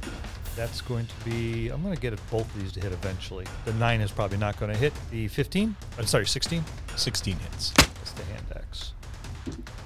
That's 0.55 0.81
going 0.81 1.07
to 1.07 1.29
be. 1.29 1.69
I'm 1.69 1.81
going 1.81 1.95
to 1.95 2.01
get 2.01 2.11
both 2.29 2.53
of 2.53 2.61
these 2.61 2.71
to 2.73 2.81
hit 2.81 2.91
eventually. 2.91 3.45
The 3.65 3.73
nine 3.73 4.01
is 4.01 4.11
probably 4.11 4.37
not 4.37 4.59
going 4.59 4.71
to 4.71 4.77
hit. 4.77 4.93
The 5.09 5.27
15. 5.29 5.75
Uh, 5.97 6.05
sorry, 6.05 6.25
16. 6.25 6.63
16 6.95 7.35
hits. 7.37 7.71
That's 7.71 8.11
the 8.11 8.23
hand 8.25 8.45
axe, 8.55 8.93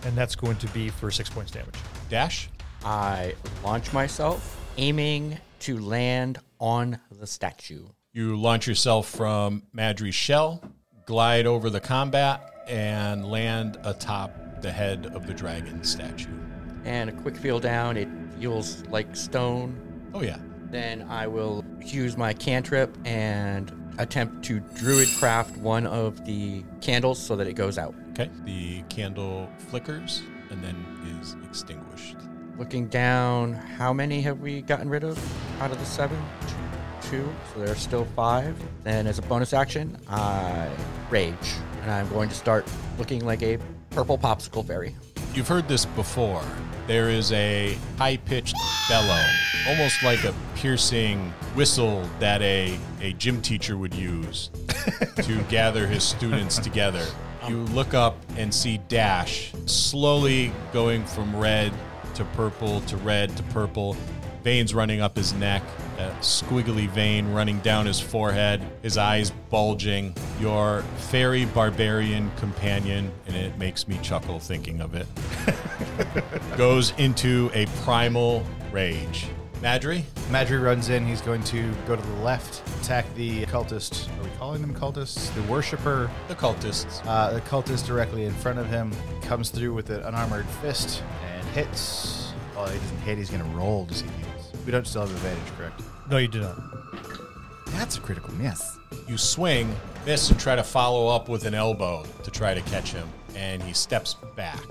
and 0.03 0.15
that's 0.17 0.35
going 0.35 0.57
to 0.57 0.67
be 0.67 0.89
for 0.89 1.11
six 1.11 1.29
points 1.29 1.51
damage. 1.51 1.75
Dash. 2.09 2.49
I 2.83 3.35
launch 3.63 3.93
myself, 3.93 4.59
aiming 4.77 5.37
to 5.61 5.79
land 5.79 6.39
on 6.59 6.99
the 7.11 7.27
statue. 7.27 7.85
You 8.11 8.35
launch 8.35 8.67
yourself 8.67 9.07
from 9.07 9.63
Madry's 9.71 10.15
shell, 10.15 10.61
glide 11.05 11.45
over 11.45 11.69
the 11.69 11.79
combat, 11.79 12.52
and 12.67 13.25
land 13.25 13.77
atop 13.83 14.61
the 14.61 14.71
head 14.71 15.11
of 15.13 15.27
the 15.27 15.33
dragon 15.33 15.83
statue. 15.83 16.29
And 16.85 17.09
a 17.09 17.13
quick 17.13 17.37
feel 17.37 17.59
down, 17.59 17.97
it 17.97 18.09
feels 18.39 18.85
like 18.87 19.15
stone. 19.15 19.75
Oh, 20.13 20.21
yeah. 20.21 20.37
Then 20.69 21.03
I 21.03 21.27
will 21.27 21.63
use 21.81 22.17
my 22.17 22.33
cantrip 22.33 22.97
and 23.05 23.71
attempt 23.97 24.43
to 24.45 24.59
druid 24.59 25.07
craft 25.19 25.55
one 25.57 25.85
of 25.85 26.25
the 26.25 26.63
candles 26.81 27.19
so 27.19 27.35
that 27.35 27.47
it 27.47 27.53
goes 27.53 27.77
out. 27.77 27.93
Okay. 28.11 28.29
The 28.45 28.81
candle 28.83 29.49
flickers 29.69 30.23
and 30.49 30.63
then 30.63 30.85
is 31.19 31.35
extinguished. 31.45 32.17
Looking 32.57 32.87
down, 32.87 33.53
how 33.53 33.93
many 33.93 34.21
have 34.21 34.39
we 34.39 34.61
gotten 34.61 34.89
rid 34.89 35.03
of 35.03 35.17
out 35.61 35.71
of 35.71 35.79
the 35.79 35.85
seven? 35.85 36.21
Two. 37.01 37.27
So 37.53 37.59
there 37.59 37.71
are 37.71 37.75
still 37.75 38.05
five. 38.15 38.55
Then, 38.83 39.07
as 39.07 39.17
a 39.19 39.23
bonus 39.23 39.53
action, 39.53 39.97
I 40.07 40.69
rage, 41.09 41.35
and 41.83 41.91
I'm 41.91 42.07
going 42.09 42.29
to 42.29 42.35
start 42.35 42.65
looking 42.97 43.25
like 43.25 43.43
a 43.43 43.59
purple 43.89 44.17
popsicle 44.17 44.65
fairy. 44.65 44.95
You've 45.33 45.47
heard 45.47 45.67
this 45.67 45.85
before. 45.85 46.43
There 46.87 47.09
is 47.09 47.31
a 47.33 47.77
high 47.97 48.17
pitched 48.17 48.55
bellow, 48.89 49.21
almost 49.67 50.01
like 50.01 50.23
a 50.23 50.33
piercing 50.55 51.31
whistle 51.55 52.07
that 52.19 52.41
a, 52.41 52.77
a 53.01 53.13
gym 53.13 53.41
teacher 53.41 53.77
would 53.77 53.93
use 53.93 54.49
to 55.17 55.41
gather 55.49 55.85
his 55.85 56.03
students 56.03 56.57
together. 56.57 57.05
Um, 57.41 57.51
you 57.51 57.59
look 57.73 57.93
up 57.93 58.17
and 58.37 58.53
see 58.53 58.79
Dash 58.87 59.51
slowly 59.65 60.51
going 60.71 61.05
from 61.05 61.35
red 61.35 61.73
to 62.15 62.23
purple 62.25 62.81
to 62.81 62.97
red 62.97 63.35
to 63.35 63.43
purple, 63.43 63.97
veins 64.43 64.73
running 64.73 65.01
up 65.01 65.17
his 65.17 65.33
neck, 65.33 65.63
a 65.97 66.09
squiggly 66.21 66.89
vein 66.89 67.31
running 67.31 67.59
down 67.59 67.85
his 67.85 67.99
forehead, 67.99 68.61
his 68.81 68.97
eyes 68.97 69.31
bulging. 69.49 70.15
Your 70.39 70.81
fairy 70.97 71.45
barbarian 71.45 72.31
companion, 72.37 73.11
and 73.27 73.35
it 73.35 73.57
makes 73.57 73.87
me 73.87 73.99
chuckle 74.01 74.39
thinking 74.39 74.81
of 74.81 74.95
it, 74.95 75.07
goes 76.57 76.93
into 76.97 77.49
a 77.53 77.65
primal 77.83 78.43
rage. 78.71 79.27
Madry? 79.63 80.03
Madry 80.29 80.61
runs 80.61 80.89
in. 80.89 81.07
He's 81.07 81.21
going 81.21 81.41
to 81.45 81.71
go 81.87 81.95
to 81.95 82.01
the 82.01 82.15
left, 82.15 82.61
attack 82.81 83.05
the 83.15 83.45
cultist. 83.45 84.09
Are 84.19 84.23
we 84.23 84.29
calling 84.37 84.61
them 84.61 84.75
cultists? 84.75 85.33
The 85.35 85.41
worshiper. 85.43 86.11
The 86.27 86.35
cultists. 86.35 87.01
Uh, 87.07 87.31
the 87.31 87.39
cultist 87.41 87.87
directly 87.87 88.25
in 88.25 88.33
front 88.33 88.59
of 88.59 88.67
him 88.67 88.91
comes 89.21 89.51
through 89.51 89.73
with 89.73 89.89
an 89.89 90.01
unarmored 90.03 90.45
fist 90.61 91.01
and 91.23 91.47
hits. 91.49 92.33
Oh, 92.57 92.65
he 92.65 92.77
doesn't 92.77 92.97
hit. 92.99 93.17
He's 93.17 93.29
going 93.29 93.41
to 93.41 93.57
roll 93.57 93.85
to 93.85 93.93
see 93.93 94.05
if 94.05 94.15
he. 94.17 94.22
We 94.65 94.71
don't 94.71 94.87
still 94.87 95.01
have 95.01 95.11
advantage, 95.11 95.57
correct? 95.57 95.81
No, 96.09 96.17
you 96.17 96.27
do 96.27 96.41
not. 96.41 96.57
That's 97.67 97.97
a 97.97 98.01
critical 98.01 98.33
miss. 98.35 98.77
You 99.07 99.17
swing, 99.17 99.75
miss, 100.05 100.29
and 100.29 100.39
try 100.39 100.55
to 100.55 100.63
follow 100.63 101.07
up 101.07 101.27
with 101.27 101.45
an 101.45 101.53
elbow 101.53 102.05
to 102.23 102.31
try 102.31 102.53
to 102.53 102.61
catch 102.61 102.93
him, 102.93 103.07
and 103.35 103.61
he 103.61 103.73
steps 103.73 104.15
back. 104.35 104.63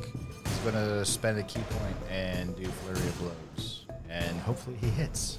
He's 0.46 0.58
going 0.58 0.74
to 0.74 1.04
spend 1.04 1.38
a 1.38 1.42
ki 1.42 1.60
point 1.68 1.96
and 2.10 2.56
do 2.56 2.64
flurry 2.64 3.00
of 3.00 3.18
blows, 3.18 3.86
and 4.08 4.38
hopefully 4.40 4.76
he 4.80 4.88
hits. 4.88 5.38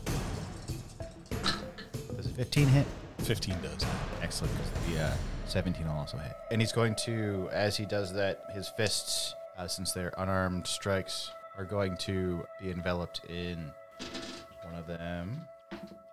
Does 2.15 2.27
a 2.27 2.29
15 2.29 2.67
hit? 2.67 2.85
15 3.19 3.55
does. 3.63 3.85
Excellent, 4.21 4.53
because 4.55 4.93
the 4.93 5.03
uh, 5.03 5.13
17 5.47 5.87
will 5.87 5.93
also 5.93 6.17
hit. 6.17 6.33
And 6.51 6.61
he's 6.61 6.71
going 6.71 6.95
to, 7.05 7.49
as 7.51 7.77
he 7.77 7.85
does 7.85 8.13
that, 8.13 8.43
his 8.53 8.69
fists, 8.69 9.33
uh, 9.57 9.67
since 9.67 9.93
they're 9.93 10.13
unarmed 10.17 10.67
strikes, 10.67 11.31
are 11.57 11.65
going 11.65 11.97
to 11.97 12.45
be 12.61 12.71
enveloped 12.71 13.21
in 13.29 13.71
one 14.65 14.75
of 14.75 14.87
them 14.87 15.41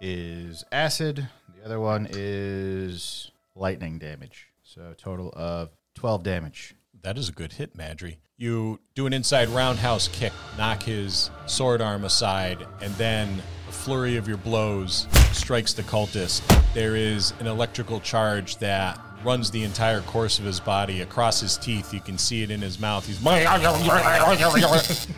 is 0.00 0.64
acid, 0.73 1.28
the 1.57 1.64
other 1.64 1.80
one 1.80 2.09
is 2.11 3.30
lightning 3.54 3.99
damage. 3.99 4.49
So 4.62 4.95
total 4.97 5.33
of 5.35 5.71
12 5.95 6.23
damage. 6.23 6.75
That 7.02 7.19
is 7.19 7.28
a 7.28 7.33
good 7.33 7.54
hit, 7.54 7.76
Madry. 7.76 8.16
You 8.37 8.80
do 8.95 9.07
an 9.07 9.12
inside 9.12 9.49
roundhouse 9.49 10.09
kick, 10.09 10.33
knock 10.57 10.83
his 10.83 11.30
sword 11.47 11.83
arm 11.83 12.04
aside, 12.04 12.66
and 12.80 12.95
then 12.95 13.42
a 13.69 13.73
flurry 13.73 14.16
of 14.16 14.26
your 14.26 14.37
blows 14.38 15.07
strikes 15.33 15.73
the 15.73 15.83
cultist. 15.83 16.42
There 16.73 16.97
is 16.97 17.33
an 17.40 17.47
electrical 17.47 18.00
charge 18.00 18.57
that 18.59 18.99
runs 19.25 19.50
the 19.50 19.62
entire 19.64 20.00
course 20.02 20.38
of 20.38 20.45
his 20.45 20.61
body 20.61 21.02
across 21.02 21.40
his 21.40 21.57
teeth. 21.57 21.92
You 21.92 22.00
can 22.00 22.16
see 22.16 22.42
it 22.42 22.50
in 22.50 22.61
his 22.61 22.80
mouth. 22.80 23.07
He's 23.07 23.23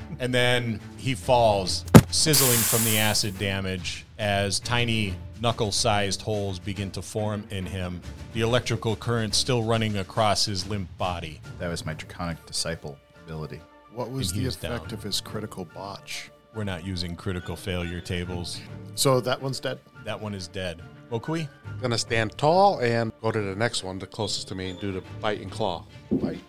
and 0.19 0.35
then 0.35 0.81
he 0.97 1.15
falls, 1.15 1.85
sizzling 2.13 2.59
from 2.59 2.85
the 2.85 2.99
acid 2.99 3.39
damage 3.39 4.05
as 4.19 4.61
tiny 4.61 5.15
knuckle-sized 5.41 6.23
holes 6.23 6.59
begin 6.59 6.91
to 6.93 7.03
form 7.03 7.43
in 7.51 7.65
him. 7.67 8.01
The 8.35 8.43
electrical 8.43 8.95
current 8.97 9.35
still 9.35 9.63
running 9.65 9.97
across 9.97 10.45
his 10.45 10.67
limp 10.69 10.89
body. 10.99 11.41
That 11.59 11.69
was 11.69 11.85
my 11.87 11.95
draconic 11.95 12.45
disciple 12.47 12.99
ability. 13.25 13.61
What 13.95 14.11
was 14.11 14.31
And 14.31 14.41
the 14.41 14.45
he's 14.45 14.57
effect 14.57 14.85
down. 14.91 14.95
of 14.95 15.03
his 15.03 15.21
critical 15.21 15.65
botch? 15.65 16.31
We're 16.55 16.65
not 16.65 16.85
using 16.85 17.17
critical 17.17 17.57
failure 17.57 18.01
tables. 18.01 18.61
So 18.95 19.21
that 19.23 19.41
one's 19.41 19.59
dead. 19.59 19.81
That 20.05 20.21
one 20.21 20.35
is 20.35 20.49
dead. 20.49 20.83
Okui? 21.11 21.49
Gonna 21.81 21.99
stand 21.99 22.37
tall 22.37 22.79
and 22.81 23.11
go 23.23 23.33
to 23.33 23.41
the 23.41 23.57
next 23.57 23.83
one, 23.85 23.99
the 23.99 24.07
closest 24.07 24.49
to 24.49 24.55
me, 24.55 24.71
and 24.71 24.79
do 24.81 24.93
the 24.93 25.03
bite 25.21 25.41
and 25.41 25.51
claw. 25.51 25.85
Bite. 26.11 26.41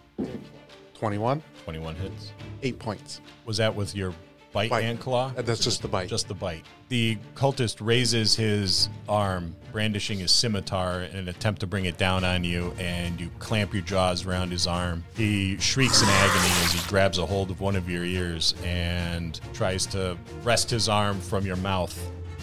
21, 0.93 1.41
21 1.65 1.95
hits. 1.95 2.31
eight 2.61 2.79
points. 2.79 3.19
Was 3.45 3.57
that 3.57 3.73
with 3.75 3.93
your 3.95 4.13
bite, 4.53 4.69
Bite. 4.69 4.85
and 4.85 4.99
claw? 4.99 5.33
Uh, 5.35 5.41
That's 5.41 5.59
just 5.63 5.81
the 5.81 5.87
bite. 5.87 6.07
Just 6.07 6.27
the 6.27 6.33
bite. 6.33 6.63
The 6.89 7.17
cultist 7.35 7.77
raises 7.85 8.35
his 8.35 8.87
arm, 9.09 9.55
brandishing 9.71 10.19
his 10.19 10.31
scimitar 10.31 11.01
in 11.01 11.15
an 11.17 11.27
attempt 11.27 11.59
to 11.61 11.67
bring 11.67 11.85
it 11.85 11.97
down 11.97 12.23
on 12.23 12.43
you, 12.43 12.73
and 12.79 13.19
you 13.19 13.29
clamp 13.39 13.73
your 13.73 13.81
jaws 13.81 14.25
around 14.25 14.51
his 14.51 14.67
arm. 14.67 15.03
He 15.17 15.57
shrieks 15.57 16.01
in 16.01 16.07
agony 16.07 16.51
as 16.63 16.71
he 16.73 16.87
grabs 16.89 17.17
a 17.17 17.25
hold 17.25 17.49
of 17.51 17.59
one 17.59 17.75
of 17.75 17.89
your 17.89 18.05
ears 18.05 18.53
and 18.63 19.39
tries 19.53 19.85
to 19.87 20.17
wrest 20.43 20.69
his 20.69 20.87
arm 20.87 21.19
from 21.19 21.45
your 21.45 21.57
mouth. 21.57 21.99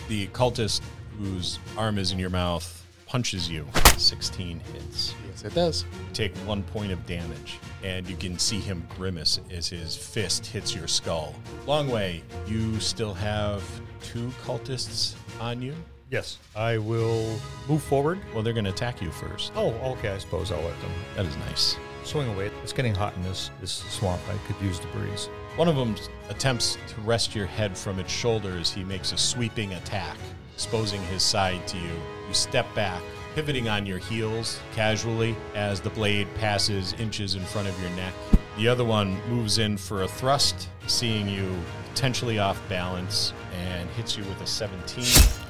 The 0.08 0.26
cultist, 0.28 0.80
whose 1.18 1.58
arm 1.76 1.96
is 1.98 2.10
in 2.12 2.18
your 2.18 2.30
mouth, 2.30 2.76
punches 3.06 3.48
you. 3.48 3.66
16 3.96 4.60
hits. 4.72 5.14
yes, 5.28 5.44
it 5.44 5.54
does. 5.54 5.84
Take 6.12 6.34
one 6.38 6.62
point 6.64 6.90
of 6.90 7.04
damage, 7.06 7.58
and 7.82 8.08
you 8.08 8.16
can 8.16 8.38
see 8.38 8.58
him 8.60 8.86
grimace 8.96 9.40
as 9.50 9.68
his 9.68 9.96
fist 9.96 10.46
hits 10.46 10.74
your 10.74 10.86
skull. 10.88 11.34
Longwei, 11.66 12.22
you 12.46 12.78
still 12.80 13.14
have 13.14 13.62
two 14.02 14.28
cultists 14.44 15.14
on 15.40 15.62
you. 15.62 15.74
Yes. 16.10 16.38
I 16.56 16.78
will 16.78 17.38
move 17.68 17.82
forward. 17.82 18.18
Well, 18.34 18.42
they're 18.42 18.52
going 18.52 18.64
to 18.64 18.70
attack 18.72 19.00
you 19.00 19.10
first. 19.12 19.52
Oh, 19.54 19.70
okay. 19.92 20.08
I 20.10 20.18
suppose 20.18 20.50
I'll 20.50 20.60
let 20.62 20.80
them 20.80 20.90
That 21.16 21.26
is 21.26 21.36
nice. 21.36 21.76
swing 22.02 22.28
away. 22.34 22.50
It's 22.64 22.72
getting 22.72 22.94
hot 22.94 23.14
in 23.14 23.22
this 23.22 23.50
this 23.60 23.70
swamp. 23.70 24.20
I 24.28 24.36
could 24.46 24.60
use 24.64 24.80
the 24.80 24.88
breeze. 24.88 25.28
One 25.56 25.68
of 25.68 25.76
them 25.76 25.94
attempts 26.28 26.78
to 26.88 27.00
wrest 27.02 27.34
your 27.34 27.46
head 27.46 27.76
from 27.78 27.98
its 28.00 28.10
shoulders. 28.12 28.72
He 28.72 28.82
makes 28.82 29.12
a 29.12 29.16
sweeping 29.16 29.72
attack, 29.74 30.16
exposing 30.54 31.00
his 31.04 31.22
side 31.22 31.64
to 31.68 31.76
you. 31.76 31.92
You 32.26 32.34
step 32.34 32.66
back, 32.74 33.02
pivoting 33.34 33.68
on 33.68 33.86
your 33.86 33.98
heels 33.98 34.58
casually 34.74 35.36
as 35.54 35.80
the 35.80 35.90
blade 35.90 36.26
passes 36.34 36.92
inches 36.94 37.34
in 37.34 37.42
front 37.42 37.68
of 37.68 37.80
your 37.80 37.90
neck. 37.90 38.12
The 38.56 38.68
other 38.68 38.84
one 38.84 39.20
moves 39.28 39.58
in 39.58 39.76
for 39.76 40.02
a 40.02 40.08
thrust, 40.08 40.68
seeing 40.86 41.28
you 41.28 41.56
potentially 41.88 42.38
off 42.38 42.60
balance, 42.68 43.32
and 43.54 43.88
hits 43.90 44.16
you 44.16 44.24
with 44.24 44.40
a 44.40 44.46
17 44.46 45.04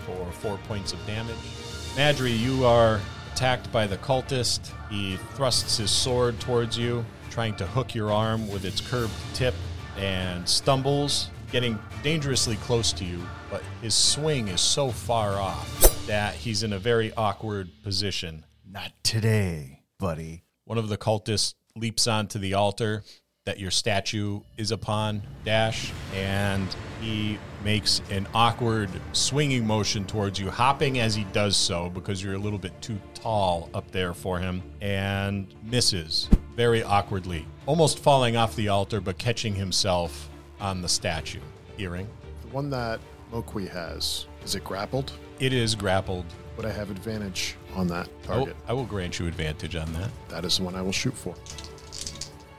for 0.07 0.33
four 0.33 0.59
points 0.69 0.93
of 0.93 1.05
damage. 1.07 1.37
Madry, 1.97 2.39
you 2.39 2.65
are 2.65 3.01
attacked 3.33 3.73
by 3.73 3.87
the 3.87 3.97
cultist. 3.99 4.71
He 4.91 5.17
thrusts 5.35 5.79
his 5.79 5.91
sword 5.91 6.39
towards 6.41 6.77
you, 6.77 7.05
trying 7.31 7.57
to 7.57 7.67
hook 7.67 7.95
your 7.95 8.13
arm 8.13 8.49
with 8.51 8.65
its 8.65 8.81
curved 8.81 9.15
tip, 9.35 9.55
and 9.97 10.49
stumbles, 10.49 11.31
getting 11.53 11.79
dangerously 12.03 12.57
close 12.57 12.93
to 12.95 13.05
you. 13.05 13.21
But 13.51 13.63
his 13.83 13.95
swing 13.95 14.49
is 14.49 14.61
so 14.61 14.91
far 14.91 15.41
off 15.41 16.07
that 16.07 16.35
he's 16.35 16.63
in 16.63 16.73
a 16.73 16.79
very 16.79 17.13
awkward 17.15 17.71
position. 17.83 18.45
Not 18.69 18.93
today, 19.03 19.83
buddy. 19.99 20.45
One 20.65 20.79
of 20.79 20.89
the 20.89 20.99
cultists 20.99 21.55
leaps 21.77 22.07
onto 22.07 22.39
the 22.39 22.55
altar 22.55 23.03
that 23.47 23.59
your 23.59 23.71
statue 23.71 24.41
is 24.59 24.71
upon, 24.71 25.23
Dash, 25.45 25.93
and 26.15 26.69
he 27.01 27.39
makes 27.65 28.03
an 28.11 28.29
awkward 28.35 28.91
swinging 29.13 29.67
motion 29.67 30.05
towards 30.05 30.39
you, 30.39 30.51
hopping 30.51 31.01
as 31.01 31.15
he 31.15 31.25
does 31.33 31.57
so 31.57 31.89
because 31.91 32.23
you're 32.23 32.35
a 32.35 32.39
little 32.39 32.59
bit 32.59 32.81
too 32.83 32.99
tall 33.15 33.71
up 33.75 33.91
there 33.91 34.15
for 34.15 34.39
him, 34.39 34.63
and 34.81 35.53
misses 35.65 36.29
very 36.55 36.83
awkwardly, 36.83 37.47
almost 37.67 37.99
falling 37.99 38.37
off 38.37 38.55
the 38.55 38.69
altar 38.69 39.01
but 39.01 39.19
catching 39.19 39.55
himself 39.55 40.30
on 40.61 40.83
the 40.83 40.89
statue. 40.89 41.41
Iring? 41.79 42.09
The 42.43 42.49
one 42.49 42.71
that 42.71 43.01
Mo'Quee 43.33 43.69
has, 43.69 44.27
is 44.45 44.55
it 44.55 44.65
grappled? 44.65 45.13
It 45.39 45.53
is 45.53 45.75
grappled. 45.75 46.27
Would 46.57 46.67
I 46.67 46.73
have 46.73 46.91
advantage 46.91 47.57
on 47.75 47.87
that 47.89 48.09
I 48.29 48.31
will, 48.31 48.37
target? 48.37 48.57
I 48.69 48.73
will 48.73 48.85
grant 48.85 49.19
you 49.19 49.27
advantage 49.27 49.77
on 49.77 49.91
that. 49.95 50.11
That 50.29 50.45
is 50.45 50.59
the 50.59 50.65
one 50.65 50.75
I 50.75 50.83
will 50.83 50.93
shoot 50.93 51.15
for. 51.15 51.35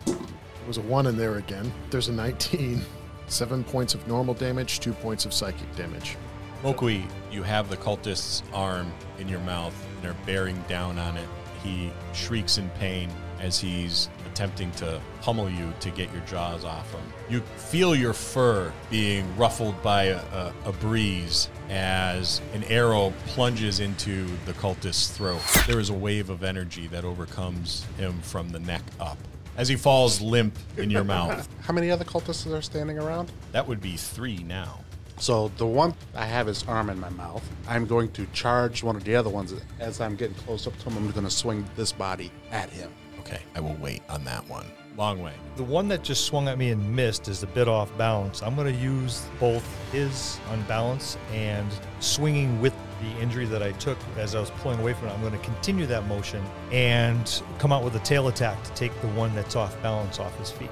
There 0.05 0.67
was 0.67 0.77
a 0.77 0.81
1 0.81 1.07
in 1.07 1.17
there 1.17 1.37
again. 1.37 1.71
There's 1.89 2.07
a 2.07 2.13
19. 2.13 2.81
7 3.27 3.63
points 3.63 3.93
of 3.93 4.05
normal 4.07 4.33
damage, 4.33 4.81
2 4.81 4.91
points 4.93 5.25
of 5.25 5.33
psychic 5.33 5.73
damage. 5.75 6.17
Mo'Quee, 6.63 7.05
you 7.31 7.43
have 7.43 7.69
the 7.69 7.77
cultist's 7.77 8.43
arm 8.53 8.91
in 9.19 9.27
your 9.29 9.39
mouth 9.41 9.73
and 9.97 10.11
are 10.11 10.17
bearing 10.25 10.61
down 10.67 10.99
on 10.99 11.15
it. 11.17 11.27
He 11.63 11.91
shrieks 12.13 12.57
in 12.57 12.69
pain 12.71 13.09
as 13.39 13.59
he's 13.59 14.09
attempting 14.31 14.71
to 14.71 14.99
pummel 15.21 15.49
you 15.49 15.73
to 15.81 15.89
get 15.91 16.11
your 16.13 16.21
jaws 16.21 16.63
off 16.63 16.91
him. 16.93 17.01
You 17.29 17.41
feel 17.57 17.95
your 17.95 18.13
fur 18.13 18.71
being 18.89 19.35
ruffled 19.37 19.81
by 19.83 20.03
a, 20.05 20.17
a, 20.17 20.53
a 20.65 20.71
breeze 20.73 21.49
as 21.69 22.41
an 22.53 22.63
arrow 22.65 23.13
plunges 23.27 23.79
into 23.79 24.27
the 24.45 24.53
cultist's 24.53 25.15
throat. 25.15 25.41
There 25.67 25.79
is 25.79 25.89
a 25.89 25.93
wave 25.93 26.29
of 26.29 26.43
energy 26.43 26.87
that 26.87 27.03
overcomes 27.03 27.85
him 27.97 28.19
from 28.21 28.49
the 28.49 28.59
neck 28.59 28.81
up. 28.99 29.17
As 29.57 29.67
he 29.67 29.75
falls 29.75 30.21
limp 30.21 30.57
in 30.77 30.89
your 30.89 31.03
mouth, 31.15 31.47
How 31.61 31.73
many 31.73 31.91
other 31.91 32.05
cultists 32.05 32.49
are 32.51 32.61
standing 32.61 32.97
around? 32.97 33.31
that 33.51 33.67
would 33.67 33.81
be 33.81 33.97
three 33.97 34.37
now. 34.43 34.79
So 35.19 35.49
the 35.57 35.67
one 35.67 35.93
I 36.15 36.25
have 36.25 36.47
his 36.47 36.63
arm 36.67 36.89
in 36.89 36.99
my 36.99 37.09
mouth. 37.09 37.47
I'm 37.67 37.85
going 37.85 38.11
to 38.13 38.25
charge 38.27 38.81
one 38.81 38.95
of 38.95 39.03
the 39.03 39.15
other 39.15 39.29
ones. 39.29 39.53
As 39.79 40.01
I'm 40.01 40.15
getting 40.15 40.35
close 40.35 40.65
up 40.65 40.75
to 40.79 40.89
him, 40.89 40.97
I'm 40.97 41.11
going 41.11 41.25
to 41.25 41.31
swing 41.31 41.63
this 41.75 41.91
body 41.91 42.31
at 42.49 42.69
him. 42.71 42.91
Okay, 43.21 43.41
I 43.55 43.59
will 43.59 43.75
wait 43.75 44.01
on 44.09 44.23
that 44.25 44.47
one. 44.49 44.65
Longwei. 44.97 45.31
The 45.55 45.63
one 45.63 45.87
that 45.89 46.03
just 46.03 46.25
swung 46.25 46.47
at 46.47 46.57
me 46.57 46.71
and 46.71 46.95
missed 46.95 47.27
is 47.27 47.43
a 47.43 47.47
bit 47.47 47.67
off 47.67 47.95
balance. 47.99 48.41
I'm 48.41 48.55
going 48.55 48.73
to 48.73 48.79
use 48.81 49.27
both 49.39 49.63
his 49.91 50.39
unbalance 50.49 51.17
and 51.31 51.67
swinging 51.99 52.59
with 52.59 52.73
the 52.99 53.21
injury 53.21 53.45
that 53.45 53.61
I 53.61 53.73
took 53.73 53.97
as 54.17 54.33
I 54.33 54.39
was 54.39 54.49
pulling 54.49 54.79
away 54.79 54.93
from 54.93 55.09
it. 55.09 55.11
I'm 55.11 55.21
going 55.21 55.33
to 55.33 55.39
continue 55.39 55.85
that 55.85 56.07
motion 56.07 56.43
and 56.71 57.41
come 57.59 57.71
out 57.71 57.83
with 57.83 57.95
a 57.95 57.99
tail 57.99 58.27
attack 58.27 58.61
to 58.63 58.71
take 58.71 58.99
the 59.01 59.07
one 59.09 59.33
that's 59.35 59.55
off 59.55 59.79
balance 59.83 60.19
off 60.19 60.37
his 60.39 60.49
feet. 60.49 60.71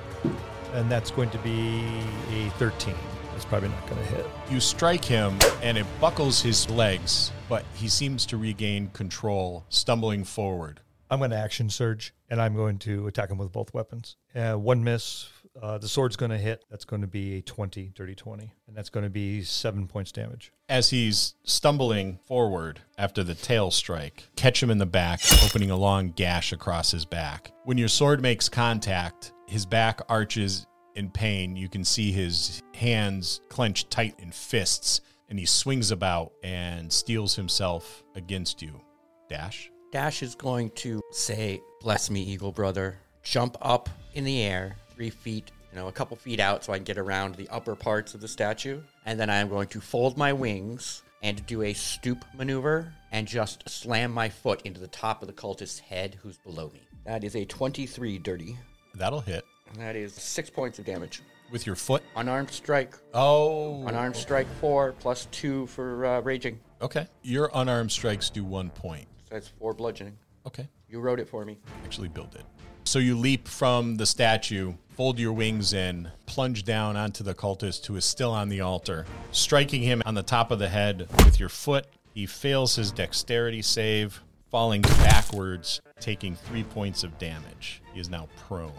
And 0.74 0.92
that's 0.92 1.12
going 1.12 1.30
to 1.30 1.38
be 1.40 1.84
a 2.32 2.50
13. 2.58 2.96
That's 3.32 3.46
probably 3.46 3.70
not 3.70 3.88
going 3.88 4.02
to 4.02 4.08
hit. 4.08 4.26
You 4.50 4.60
strike 4.60 5.06
him 5.06 5.38
and 5.62 5.78
it 5.78 5.86
buckles 6.02 6.42
his 6.42 6.68
legs, 6.70 7.32
but 7.48 7.64
he 7.76 7.88
seems 7.88 8.26
to 8.28 8.38
regain 8.38 8.90
control, 8.90 9.66
stumbling 9.70 10.24
forward. 10.24 10.80
I'm 11.10 11.20
going 11.20 11.32
to 11.32 11.38
action 11.38 11.70
surge 11.70 12.14
and 12.30 12.42
I'm 12.42 12.56
going 12.56 12.78
to 12.80 13.08
attack 13.08 13.30
him 13.32 13.38
with 13.38 13.52
both 13.52 13.74
weapons. 13.74 14.16
Uh, 14.36 14.54
one 14.54 14.84
miss. 14.84 15.30
Uh, 15.60 15.78
the 15.78 15.88
sword's 15.88 16.16
going 16.16 16.32
to 16.32 16.38
hit. 16.38 16.64
That's 16.70 16.86
going 16.86 17.02
to 17.02 17.08
be 17.08 17.38
a 17.38 17.42
20, 17.42 17.92
dirty 17.96 18.16
20. 18.16 18.54
And 18.68 18.76
that's 18.76 18.90
going 18.90 19.04
to 19.04 19.10
be 19.10 19.44
seven 19.44 19.88
points 19.88 20.12
damage. 20.12 20.52
As 20.70 20.92
he's 20.92 21.34
stumbling 21.44 22.20
forward 22.26 22.82
after 22.98 23.24
the 23.24 23.36
tail 23.36 23.72
strike, 23.72 24.28
catch 24.36 24.62
him 24.62 24.70
in 24.70 24.78
the 24.78 24.86
back, 24.86 25.20
opening 25.44 25.72
a 25.72 25.76
long 25.76 26.12
gash 26.12 26.54
across 26.54 26.92
his 26.92 27.06
back. 27.06 27.52
When 27.64 27.78
your 27.78 27.88
sword 27.88 28.22
makes 28.22 28.48
contact, 28.48 29.34
his 29.48 29.66
back 29.66 30.02
arches 30.10 30.68
in 30.96 31.10
pain. 31.10 31.56
You 31.56 31.70
can 31.70 31.84
see 31.84 32.12
his 32.12 32.62
hands 32.76 33.42
clenched 33.50 33.90
tight 33.90 34.16
in 34.20 34.32
fists, 34.32 35.02
and 35.30 35.40
he 35.40 35.46
swings 35.46 35.92
about 35.92 36.34
and 36.44 36.92
steels 36.92 37.36
himself 37.36 38.04
against 38.16 38.62
you. 38.62 38.82
Dash. 39.30 39.72
Dash 39.92 40.22
is 40.22 40.36
going 40.36 40.70
to 40.72 41.02
say, 41.12 41.62
Bless 41.82 42.12
me, 42.12 42.22
Eagle 42.22 42.52
Brother. 42.52 43.00
Jump 43.24 43.58
up 43.62 43.90
in 44.14 44.24
the 44.24 44.44
air, 44.44 44.76
three 44.94 45.10
feet, 45.10 45.52
you 45.72 45.80
know, 45.80 45.88
a 45.88 45.92
couple 45.92 46.16
feet 46.16 46.40
out 46.40 46.64
so 46.64 46.74
I 46.74 46.78
can 46.78 46.84
get 46.84 46.98
around 46.98 47.36
the 47.36 47.50
upper 47.50 47.76
parts 47.76 48.14
of 48.14 48.22
the 48.22 48.28
statue. 48.28 48.82
And 49.06 49.20
then 49.20 49.30
I 49.30 49.38
am 49.38 49.50
going 49.50 49.68
to 49.70 49.82
fold 49.82 50.18
my 50.18 50.32
wings 50.32 51.02
and 51.24 51.44
do 51.48 51.64
a 51.64 51.74
stoop 51.74 52.24
maneuver 52.36 52.94
and 53.12 53.28
just 53.28 53.68
slam 53.68 54.12
my 54.12 54.30
foot 54.30 54.62
into 54.64 54.80
the 54.80 54.88
top 54.88 55.22
of 55.22 55.28
the 55.28 55.34
cultist's 55.34 55.80
head 55.80 56.18
who's 56.22 56.38
below 56.38 56.70
me. 56.72 56.82
That 57.06 57.24
is 57.24 57.36
a 57.36 57.46
23 57.46 58.20
dirty. 58.20 58.58
That'll 58.94 59.22
hit. 59.22 59.44
That 59.78 59.96
is 59.96 60.14
six 60.14 60.50
points 60.50 60.78
of 60.78 60.86
damage. 60.86 61.22
With 61.52 61.66
your 61.66 61.76
foot. 61.76 62.04
Unarmed 62.16 62.52
strike. 62.52 62.96
Oh. 63.14 63.86
Unarmed 63.88 64.16
strike 64.16 64.48
four 64.62 64.94
plus 65.00 65.28
two 65.32 65.66
for 65.68 66.06
uh, 66.06 66.20
raging. 66.22 66.60
Okay. 66.80 67.08
Your 67.24 67.50
unarmed 67.56 67.92
strikes 67.92 68.30
do 68.30 68.44
one 68.44 68.70
point. 68.70 69.08
So 69.30 69.36
that's 69.36 69.48
four 69.48 69.74
bludgeoning. 69.74 70.18
Okay. 70.48 70.68
You 70.88 71.00
wrote 71.00 71.20
it 71.20 71.30
for 71.30 71.46
me. 71.46 71.60
Actually, 71.84 72.08
build 72.08 72.36
it. 72.36 72.44
So 72.84 72.98
you 72.98 73.16
leap 73.16 73.48
from 73.48 73.98
the 73.98 74.06
statue, 74.08 74.74
fold 74.90 75.20
your 75.20 75.34
wings 75.34 75.74
in, 75.74 76.10
plunge 76.26 76.64
down 76.64 76.98
onto 76.98 77.24
the 77.24 77.36
cultist 77.36 77.86
who 77.86 77.96
is 77.96 78.06
still 78.06 78.32
on 78.32 78.50
the 78.50 78.62
altar, 78.62 79.06
striking 79.32 79.84
him 79.84 80.02
on 80.06 80.16
the 80.16 80.24
top 80.24 80.50
of 80.50 80.58
the 80.58 80.70
head 80.70 81.08
with 81.24 81.40
your 81.40 81.50
foot. 81.50 81.86
He 82.16 82.26
fails 82.26 82.76
his 82.76 82.92
dexterity 82.92 83.62
save. 83.62 84.22
falling 84.50 84.82
backwards, 84.82 85.80
taking 86.00 86.36
three 86.36 86.64
points 86.64 87.04
of 87.04 87.18
damage. 87.20 87.82
He 87.94 88.00
is 88.00 88.10
now 88.10 88.28
prone. 88.48 88.74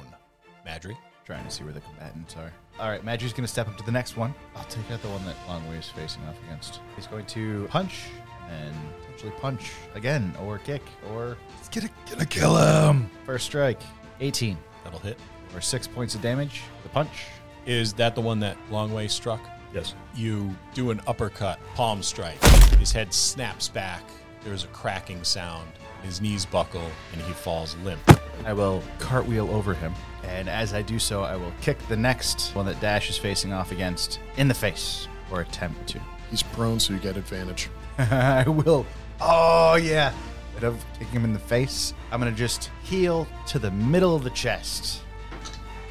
Madry? 0.67 0.97
Trying 1.25 1.45
to 1.45 1.51
see 1.51 1.63
where 1.63 1.73
the 1.73 1.81
combatants 1.81 2.35
are. 2.37 2.53
All 2.81 2.89
right, 2.89 3.05
Madry's 3.05 3.33
going 3.33 3.45
to 3.45 3.49
step 3.49 3.69
up 3.69 3.77
to 3.77 3.85
the 3.85 3.93
next 3.93 4.17
one. 4.17 4.35
I'll 4.57 4.65
take 4.65 4.91
out 4.91 5.01
the 5.03 5.09
one 5.09 5.25
that 5.27 5.37
Longwei 5.47 5.79
is 5.79 5.89
facing 5.89 6.23
off 6.25 6.37
against. 6.47 6.81
He's 6.97 7.07
going 7.07 7.27
to 7.27 7.67
punch 7.69 8.07
and 8.51 8.75
potentially 9.03 9.33
punch 9.41 9.73
again, 9.95 10.35
or 10.43 10.59
kick, 10.59 10.83
or 11.13 11.37
Let's 11.57 11.69
get 11.69 11.85
a, 11.85 11.91
gonna 12.11 12.27
kill 12.27 12.57
him. 12.57 13.11
first 13.25 13.47
strike. 13.47 13.81
18, 14.21 14.57
That'll 14.85 14.99
hit. 14.99 15.19
or 15.55 15.61
six 15.61 15.87
points 15.87 16.15
of 16.15 16.21
damage. 16.23 16.63
The 16.83 16.89
punch. 16.91 17.27
Is 17.67 17.93
that 17.95 18.15
the 18.15 18.21
one 18.21 18.41
that 18.41 18.57
Longwei 18.71 19.09
struck? 19.11 19.41
Yes. 19.75 19.95
You 20.15 20.55
do 20.75 20.91
an 20.91 21.01
uppercut, 21.07 21.59
palm 21.75 22.03
strike. 22.03 22.43
His 22.79 22.91
head 22.93 23.13
snaps 23.15 23.69
back. 23.69 24.03
There's 24.43 24.65
a 24.65 24.69
cracking 24.69 25.23
sound. 25.23 25.69
His 26.03 26.21
knees 26.21 26.47
buckle, 26.47 26.91
and 27.13 27.21
he 27.23 27.33
falls 27.33 27.77
limp. 27.85 28.01
I 28.47 28.55
will 28.55 28.83
cartwheel 28.99 29.51
over 29.51 29.75
him, 29.75 29.93
and 30.25 30.49
as 30.49 30.73
I 30.73 30.81
do 30.81 30.99
so, 30.99 31.23
I 31.23 31.37
will 31.37 31.53
kick 31.61 31.77
the 31.89 31.97
next 31.97 32.55
one 32.55 32.65
that 32.67 32.81
Dash 32.81 33.11
is 33.11 33.19
facing 33.19 33.53
off 33.53 33.71
against 33.71 34.19
in 34.39 34.49
the 34.49 34.55
face, 34.55 35.07
or 35.31 35.43
attempt 35.43 35.87
to. 35.89 36.01
He's 36.31 36.43
prone, 36.43 36.81
so 36.81 36.95
you 36.95 36.99
get 37.01 37.19
advantage. 37.19 37.69
I 38.11 38.49
will. 38.49 38.87
Oh, 39.21 39.75
yeah. 39.75 40.13
Instead 40.55 40.65
of 40.67 40.83
kicking 40.99 41.17
him 41.17 41.25
in 41.25 41.33
the 41.35 41.39
face, 41.39 41.93
I'm 42.11 42.19
going 42.19 42.33
to 42.33 42.39
just 42.39 42.71
heel 42.83 43.27
to 43.49 43.59
the 43.59 43.71
middle 43.71 44.17
of 44.17 44.25
the 44.25 44.31
chest. 44.31 45.03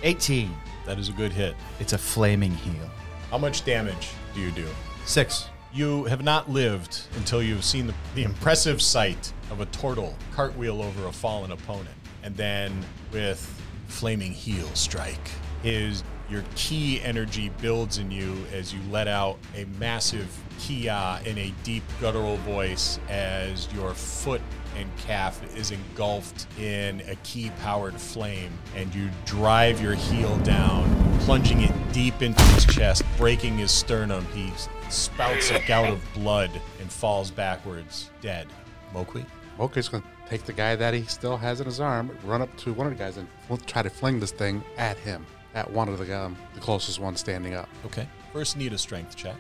18. 0.01 0.51
That 0.87 0.97
is 0.97 1.09
a 1.09 1.11
good 1.11 1.31
hit. 1.31 1.55
It's 1.79 1.93
a 1.93 1.99
flaming 1.99 2.51
heel. 2.51 2.89
How 3.29 3.37
much 3.37 3.63
damage 3.63 4.09
do 4.33 4.41
you 4.41 4.49
do? 4.51 4.65
Six. 5.05 5.49
You 5.71 6.05
have 6.05 6.23
not 6.23 6.49
lived 6.49 7.01
until 7.17 7.43
you've 7.43 7.63
seen 7.63 7.85
the, 7.85 7.93
the 8.15 8.23
impressive 8.23 8.81
sight 8.81 9.31
of 9.51 9.61
a 9.61 9.67
turtle 9.67 10.15
cartwheel 10.33 10.81
over 10.81 11.07
a 11.07 11.11
fallen 11.11 11.51
opponent. 11.51 11.95
And 12.23 12.35
then 12.35 12.83
with 13.11 13.39
flaming 13.87 14.31
heel 14.31 14.67
strike, 14.73 15.29
his 15.61 16.03
your 16.29 16.43
ki 16.55 17.01
energy 17.01 17.49
builds 17.61 17.97
in 17.97 18.11
you 18.11 18.35
as 18.53 18.73
you 18.73 18.79
let 18.91 19.07
out 19.07 19.37
a 19.55 19.65
massive 19.79 20.27
kia 20.59 21.19
in 21.25 21.37
a 21.37 21.53
deep 21.63 21.83
guttural 21.99 22.37
voice 22.37 22.99
as 23.09 23.71
your 23.73 23.93
foot 23.93 24.41
and 24.77 24.87
calf 24.97 25.41
is 25.57 25.71
engulfed 25.71 26.47
in 26.59 27.01
a 27.01 27.15
ki 27.23 27.51
powered 27.61 27.99
flame 27.99 28.51
and 28.75 28.93
you 28.93 29.09
drive 29.25 29.81
your 29.81 29.95
heel 29.95 30.37
down 30.39 30.87
plunging 31.21 31.61
it 31.61 31.71
deep 31.91 32.21
into 32.21 32.41
his 32.43 32.65
chest 32.65 33.03
breaking 33.17 33.57
his 33.57 33.71
sternum. 33.71 34.25
He 34.33 34.51
spouts 34.89 35.51
a 35.51 35.59
gout 35.67 35.89
of 35.89 36.01
blood 36.13 36.49
and 36.79 36.91
falls 36.91 37.31
backwards 37.31 38.09
dead. 38.21 38.47
Mo'Quee 38.93 39.25
Moku's 39.59 39.89
going 39.89 40.01
to 40.01 40.09
take 40.29 40.45
the 40.45 40.53
guy 40.53 40.75
that 40.77 40.93
he 40.93 41.03
still 41.03 41.35
has 41.35 41.59
in 41.59 41.65
his 41.65 41.81
arm, 41.81 42.17
run 42.23 42.41
up 42.41 42.55
to 42.57 42.71
one 42.73 42.87
of 42.87 42.93
the 42.93 42.97
guys, 42.97 43.17
and 43.17 43.27
we'll 43.49 43.57
try 43.57 43.81
to 43.81 43.89
fling 43.89 44.19
this 44.19 44.31
thing 44.31 44.63
at 44.77 44.97
him, 44.97 45.25
at 45.55 45.69
one 45.69 45.87
of 45.89 45.97
the 45.97 46.17
um, 46.17 46.35
the 46.53 46.59
closest 46.61 46.99
one 46.99 47.15
standing 47.15 47.53
up. 47.53 47.69
okay 47.85 48.07
first 48.33 48.57
need 48.57 48.73
a 48.73 48.77
strength 48.77 49.15
check 49.15 49.37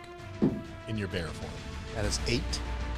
in 0.87 0.97
your 0.97 1.07
bear 1.09 1.27
form 1.27 1.51
That 1.95 2.05
is 2.05 2.19
eight. 2.27 2.41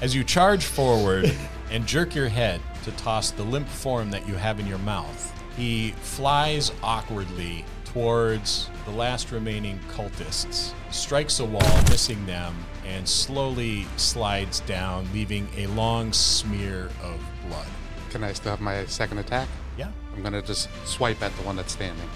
as 0.01 0.15
you 0.15 0.23
charge 0.23 0.65
forward 0.65 1.33
and 1.71 1.85
jerk 1.85 2.15
your 2.15 2.29
head 2.29 2.61
to 2.83 2.91
toss 2.93 3.31
the 3.31 3.43
limp 3.43 3.67
form 3.67 4.09
that 4.11 4.27
you 4.27 4.35
have 4.35 4.59
in 4.59 4.65
your 4.67 4.77
mouth, 4.79 5.31
he 5.57 5.91
flies 6.01 6.71
awkwardly 6.81 7.63
towards 7.85 8.69
the 8.85 8.91
last 8.91 9.31
remaining 9.31 9.77
cultists, 9.91 10.71
strikes 10.91 11.39
a 11.41 11.45
wall, 11.45 11.81
missing 11.89 12.25
them, 12.25 12.55
and 12.87 13.07
slowly 13.07 13.85
slides 13.97 14.61
down, 14.61 15.05
leaving 15.13 15.47
a 15.57 15.67
long 15.67 16.11
smear 16.13 16.85
of 17.03 17.19
blood. 17.47 17.67
Can 18.09 18.23
I 18.23 18.31
still 18.33 18.51
have 18.51 18.61
my 18.61 18.85
second 18.85 19.17
attack? 19.19 19.47
Yeah, 19.77 19.91
I'm 20.15 20.21
going 20.21 20.33
to 20.33 20.41
just 20.41 20.69
swipe 20.85 21.21
at 21.21 21.35
the 21.35 21.43
one 21.43 21.55
that's 21.57 21.73
standing. 21.73 22.09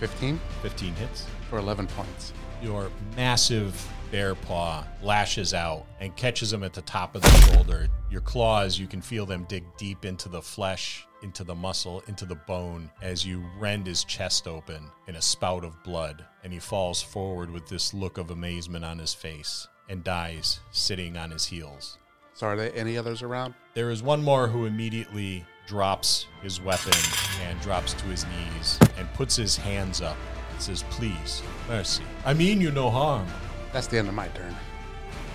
15 0.00 0.40
15 0.62 0.94
hits. 0.94 1.26
for 1.50 1.58
11 1.58 1.86
points. 1.88 2.32
Your 2.62 2.90
massive 3.16 3.86
bear 4.10 4.34
paw 4.34 4.84
lashes 5.02 5.52
out 5.52 5.84
and 6.00 6.16
catches 6.16 6.52
him 6.52 6.64
at 6.64 6.72
the 6.72 6.82
top 6.82 7.14
of 7.14 7.22
the 7.22 7.28
shoulder. 7.28 7.86
Your 8.10 8.22
claws, 8.22 8.78
you 8.78 8.86
can 8.86 9.02
feel 9.02 9.26
them 9.26 9.44
dig 9.44 9.64
deep 9.76 10.06
into 10.06 10.30
the 10.30 10.40
flesh, 10.40 11.06
into 11.22 11.44
the 11.44 11.54
muscle, 11.54 12.02
into 12.08 12.24
the 12.24 12.34
bone 12.34 12.90
as 13.02 13.26
you 13.26 13.44
rend 13.58 13.86
his 13.86 14.04
chest 14.04 14.48
open 14.48 14.82
in 15.06 15.16
a 15.16 15.22
spout 15.22 15.64
of 15.64 15.82
blood. 15.84 16.24
And 16.42 16.52
he 16.52 16.58
falls 16.58 17.02
forward 17.02 17.50
with 17.50 17.68
this 17.68 17.92
look 17.92 18.16
of 18.16 18.30
amazement 18.30 18.84
on 18.86 18.98
his 18.98 19.12
face 19.12 19.68
and 19.90 20.02
dies 20.02 20.60
sitting 20.70 21.18
on 21.18 21.30
his 21.30 21.44
heels. 21.44 21.98
So, 22.40 22.46
are 22.46 22.56
there 22.56 22.72
any 22.74 22.96
others 22.96 23.20
around? 23.20 23.52
There 23.74 23.90
is 23.90 24.02
one 24.02 24.22
more 24.22 24.48
who 24.48 24.64
immediately 24.64 25.44
drops 25.66 26.24
his 26.40 26.58
weapon 26.58 26.98
and 27.42 27.60
drops 27.60 27.92
to 27.92 28.04
his 28.06 28.24
knees 28.24 28.78
and 28.96 29.06
puts 29.12 29.36
his 29.36 29.58
hands 29.58 30.00
up 30.00 30.16
and 30.50 30.62
says, 30.62 30.82
Please, 30.84 31.42
mercy. 31.68 32.02
I 32.24 32.32
mean 32.32 32.58
you 32.58 32.70
no 32.70 32.88
harm. 32.88 33.26
That's 33.74 33.88
the 33.88 33.98
end 33.98 34.08
of 34.08 34.14
my 34.14 34.28
turn. 34.28 34.56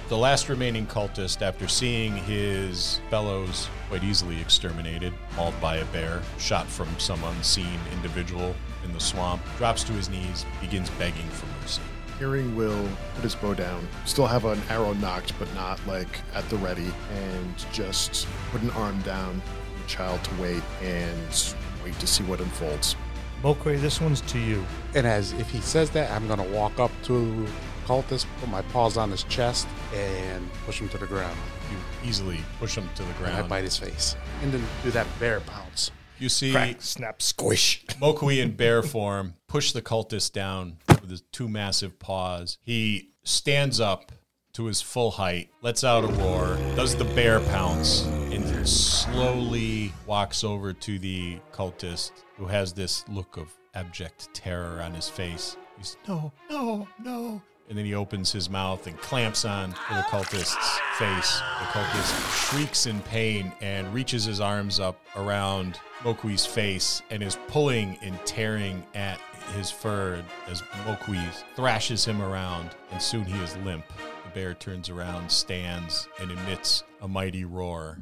The 0.10 0.18
last 0.18 0.50
remaining 0.50 0.88
cultist, 0.88 1.44
after 1.44 1.68
seeing 1.68 2.15
his 2.15 3.00
fellows 3.12 3.70
quite 3.88 4.04
easily 4.04 4.41
exterminated, 4.41 5.13
mauled 5.36 5.62
by 5.62 5.76
a 5.76 5.86
bear, 5.86 6.24
shot 6.39 6.65
from 6.65 6.88
some 6.98 7.24
unseen 7.24 7.80
individual 7.94 8.56
in 8.84 8.91
the 8.94 9.00
swamp, 9.00 9.44
drops 9.60 9.84
to 9.84 9.94
his 9.94 10.10
knees, 10.10 10.44
begins 10.60 10.89
begging 10.98 11.30
for 11.30 11.46
mercy. 11.62 11.84
Hearing 12.19 12.56
will 12.56 12.88
put 13.15 13.23
his 13.23 13.36
bow 13.36 13.54
down, 13.54 13.86
still 14.06 14.28
have 14.28 14.45
an 14.45 14.62
arrow 14.69 14.93
nocked, 14.93 15.38
but 15.38 15.54
not 15.54 15.86
like 15.86 16.21
at 16.34 16.47
the 16.49 16.56
ready, 16.58 16.91
and 17.12 17.65
just 17.73 18.28
put 18.51 18.62
an 18.62 18.69
arm 18.71 19.01
down, 19.01 19.41
the 19.82 19.88
child 19.88 20.23
to 20.23 20.41
wait 20.41 20.63
and 20.82 21.54
wait 21.84 21.99
to 21.99 22.08
see 22.08 22.23
what 22.23 22.39
unfolds. 22.39 22.95
Mo'Quee, 23.43 23.75
this 23.75 23.99
one's 23.99 24.21
to 24.21 24.39
you. 24.39 24.65
And 24.95 25.06
as 25.06 25.34
if 25.34 25.49
he 25.49 25.60
says 25.60 25.89
that, 25.91 26.10
I'm 26.12 26.25
going 26.28 26.39
to 26.39 26.56
walk 26.56 26.80
up 26.80 26.91
to 27.04 27.45
cultist, 27.86 28.25
put 28.39 28.49
my 28.49 28.62
paws 28.63 28.97
on 28.97 29.12
his 29.12 29.23
chest, 29.23 29.67
and 29.93 30.49
push 30.65 30.80
him 30.80 30.89
to 30.89 30.97
the 30.97 31.06
ground. 31.06 31.38
You 31.69 32.10
easily 32.10 32.39
push 32.60 32.75
him 32.75 32.89
to 32.95 33.04
the 33.04 33.25
And 33.25 33.36
I 33.36 33.41
bite 33.43 33.63
his 33.63 33.78
face. 33.78 34.15
And 34.41 34.54
then 34.54 34.63
do 34.84 34.91
that 34.91 35.06
bear 35.19 35.41
pounce. 35.41 35.91
You 36.17 36.30
see 36.30 36.54
Crack, 36.54 36.82
snap, 36.82 37.21
squish. 37.21 37.86
Mo'Quee 37.99 38.39
in 38.39 38.56
bear 38.56 38.82
form 38.82 39.34
push 39.47 39.73
the 39.73 39.82
cultist 39.82 40.32
down 40.32 40.78
with 41.06 41.12
his 41.12 41.22
two 41.32 41.48
massive 41.48 42.00
paws. 42.00 42.58
He 42.63 43.12
stands 43.24 43.80
up 43.80 44.12
to 44.54 44.65
his 44.65 44.82
full 44.82 45.12
height, 45.12 45.50
lets 45.62 45.84
out 45.84 46.04
a 46.04 46.08
roar, 46.08 46.58
does 46.76 46.96
the 46.96 47.06
bear 47.06 47.39
pounce, 47.41 48.06
and 48.06 48.68
slowly 48.68 49.94
walks 50.08 50.44
over 50.44 50.74
to 50.74 50.98
the 50.98 51.38
cultist 51.52 52.12
who 52.38 52.46
has 52.48 52.74
this 52.74 53.08
look 53.08 53.38
of 53.38 53.54
abject 53.76 54.34
terror 54.34 54.82
on 54.82 54.94
his 54.94 55.08
face. 55.08 55.58
He's 55.78 55.96
no, 56.08 56.32
no, 56.50 56.88
no. 57.00 57.41
And 57.67 57.78
then 57.78 57.86
he 57.86 57.95
opens 57.95 58.32
his 58.32 58.49
mouth 58.49 58.86
and 58.86 58.95
clamps 58.99 59.43
on 59.43 59.71
the 59.89 60.06
cultist's 60.10 60.80
face. 60.97 61.41
The 61.60 61.65
cultist 61.65 62.49
shrieks 62.49 62.86
in 62.86 62.99
pain 63.01 63.51
and 63.60 63.91
reaches 63.91 64.23
his 64.23 64.39
arms 64.39 64.80
up 64.80 64.99
around 65.15 65.80
Mo'Quee's 66.04 66.45
face 66.45 67.01
and 67.10 67.23
is 67.23 67.38
pulling 67.47 67.97
and 68.04 68.23
tearing 68.23 68.86
at 68.93 69.19
his 69.56 69.71
fur 69.71 70.23
as 70.47 70.62
Mo'Quee 70.86 71.28
thrashes 71.56 72.06
him 72.06 72.21
around, 72.21 72.69
and 72.91 73.01
soon 73.01 73.25
he 73.25 73.41
is 73.43 73.58
limp. 73.58 73.86
The 74.25 74.30
bear 74.34 74.54
turns 74.54 74.89
around, 74.89 75.32
stands, 75.32 76.08
and 76.19 76.32
emits 76.32 76.84
a 77.01 77.08
mighty 77.08 77.45
roar. 77.45 77.97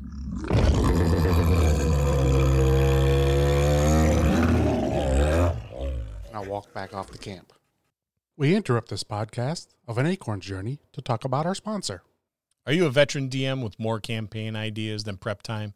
I'll 6.33 6.45
walk 6.45 6.73
back 6.73 6.93
off 6.93 7.11
the 7.11 7.17
camp. 7.17 7.53
We 8.35 8.55
interrupt 8.55 8.89
this 8.89 9.03
podcast 9.03 9.67
of 9.87 9.99
an 9.99 10.07
acorn 10.07 10.41
journey 10.41 10.79
to 10.93 11.03
talk 11.03 11.23
about 11.23 11.45
our 11.45 11.53
sponsor. 11.53 12.01
Are 12.65 12.73
you 12.73 12.87
a 12.87 12.89
veteran 12.89 13.29
DM 13.29 13.63
with 13.63 13.79
more 13.79 13.99
campaign 13.99 14.55
ideas 14.55 15.03
than 15.03 15.17
prep 15.17 15.43
time? 15.43 15.75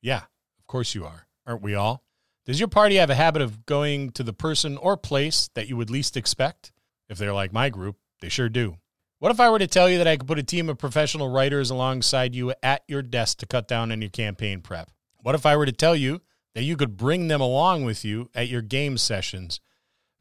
Yeah, 0.00 0.22
of 0.58 0.66
course 0.66 0.96
you 0.96 1.04
are. 1.04 1.28
Aren't 1.46 1.62
we 1.62 1.76
all? 1.76 2.02
Does 2.44 2.58
your 2.58 2.66
party 2.66 2.96
have 2.96 3.10
a 3.10 3.14
habit 3.14 3.40
of 3.40 3.66
going 3.66 4.10
to 4.12 4.24
the 4.24 4.32
person 4.32 4.76
or 4.78 4.96
place 4.96 5.48
that 5.54 5.68
you 5.68 5.76
would 5.76 5.90
least 5.90 6.16
expect? 6.16 6.72
If 7.08 7.18
they're 7.18 7.32
like 7.32 7.52
my 7.52 7.70
group, 7.70 7.98
they 8.20 8.28
sure 8.28 8.48
do. 8.48 8.78
What 9.20 9.30
if 9.30 9.38
I 9.38 9.48
were 9.48 9.60
to 9.60 9.68
tell 9.68 9.88
you 9.88 9.98
that 9.98 10.08
I 10.08 10.16
could 10.16 10.26
put 10.26 10.40
a 10.40 10.42
team 10.42 10.68
of 10.68 10.78
professional 10.78 11.30
writers 11.30 11.70
alongside 11.70 12.34
you 12.34 12.52
at 12.64 12.82
your 12.88 13.02
desk 13.02 13.38
to 13.38 13.46
cut 13.46 13.68
down 13.68 13.92
on 13.92 14.02
your 14.02 14.10
campaign 14.10 14.60
prep? 14.60 14.90
What 15.20 15.36
if 15.36 15.46
I 15.46 15.56
were 15.56 15.66
to 15.66 15.72
tell 15.72 15.94
you 15.94 16.20
that 16.56 16.64
you 16.64 16.76
could 16.76 16.96
bring 16.96 17.28
them 17.28 17.40
along 17.40 17.84
with 17.84 18.04
you 18.04 18.28
at 18.34 18.48
your 18.48 18.60
game 18.60 18.98
sessions 18.98 19.60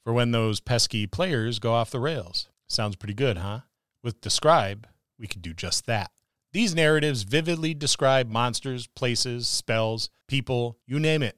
for 0.04 0.14
when 0.14 0.32
those 0.32 0.60
pesky 0.60 1.08
players 1.08 1.60
go 1.60 1.74
off 1.74 1.92
the 1.92 2.00
rails? 2.00 2.50
Sounds 2.68 2.96
pretty 2.96 3.14
good, 3.14 3.38
huh? 3.38 3.62
With 4.04 4.22
DSCRYB, 4.22 4.86
we 5.20 5.28
could 5.28 5.42
do 5.42 5.54
just 5.54 5.86
that. 5.86 6.12
These 6.54 6.76
narratives 6.76 7.24
vividly 7.24 7.74
describe 7.74 8.30
monsters, 8.30 8.88
places, 8.88 9.48
spells, 9.48 10.10
people, 10.28 10.78
you 10.86 11.00
name 11.00 11.24
it. 11.24 11.38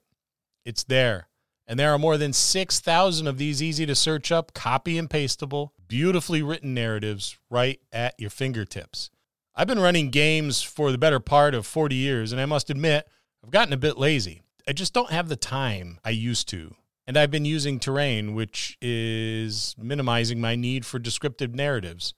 It's 0.65 0.83
there. 0.83 1.27
And 1.67 1.79
there 1.79 1.93
are 1.93 1.99
more 1.99 2.17
than 2.17 2.33
6,000 2.33 3.27
of 3.27 3.37
these 3.37 3.61
easy 3.61 3.85
to 3.85 3.95
search 3.95 4.31
up, 4.31 4.53
copy 4.53 4.97
and 4.97 5.09
pastable, 5.09 5.73
beautifully 5.87 6.41
written 6.41 6.73
narratives 6.73 7.37
right 7.49 7.79
at 7.91 8.15
your 8.19 8.29
fingertips. 8.29 9.09
I've 9.55 9.67
been 9.67 9.79
running 9.79 10.09
games 10.09 10.63
for 10.63 10.91
the 10.91 10.97
better 10.97 11.19
part 11.19 11.53
of 11.53 11.67
40 11.67 11.95
years, 11.95 12.31
and 12.31 12.41
I 12.41 12.45
must 12.45 12.69
admit, 12.69 13.07
I've 13.43 13.51
gotten 13.51 13.73
a 13.73 13.77
bit 13.77 13.97
lazy. 13.97 14.41
I 14.67 14.73
just 14.73 14.93
don't 14.93 15.11
have 15.11 15.29
the 15.29 15.35
time 15.35 15.99
I 16.03 16.09
used 16.09 16.49
to. 16.49 16.75
And 17.05 17.17
I've 17.17 17.31
been 17.31 17.45
using 17.45 17.79
terrain, 17.79 18.33
which 18.33 18.77
is 18.81 19.75
minimizing 19.77 20.39
my 20.39 20.55
need 20.55 20.85
for 20.85 20.99
descriptive 20.99 21.53
narratives. 21.53 22.13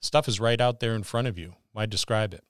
Stuff 0.00 0.28
is 0.28 0.40
right 0.40 0.60
out 0.60 0.80
there 0.80 0.94
in 0.94 1.04
front 1.04 1.26
of 1.26 1.38
you. 1.38 1.54
Why 1.72 1.86
describe 1.86 2.34
it? 2.34 2.44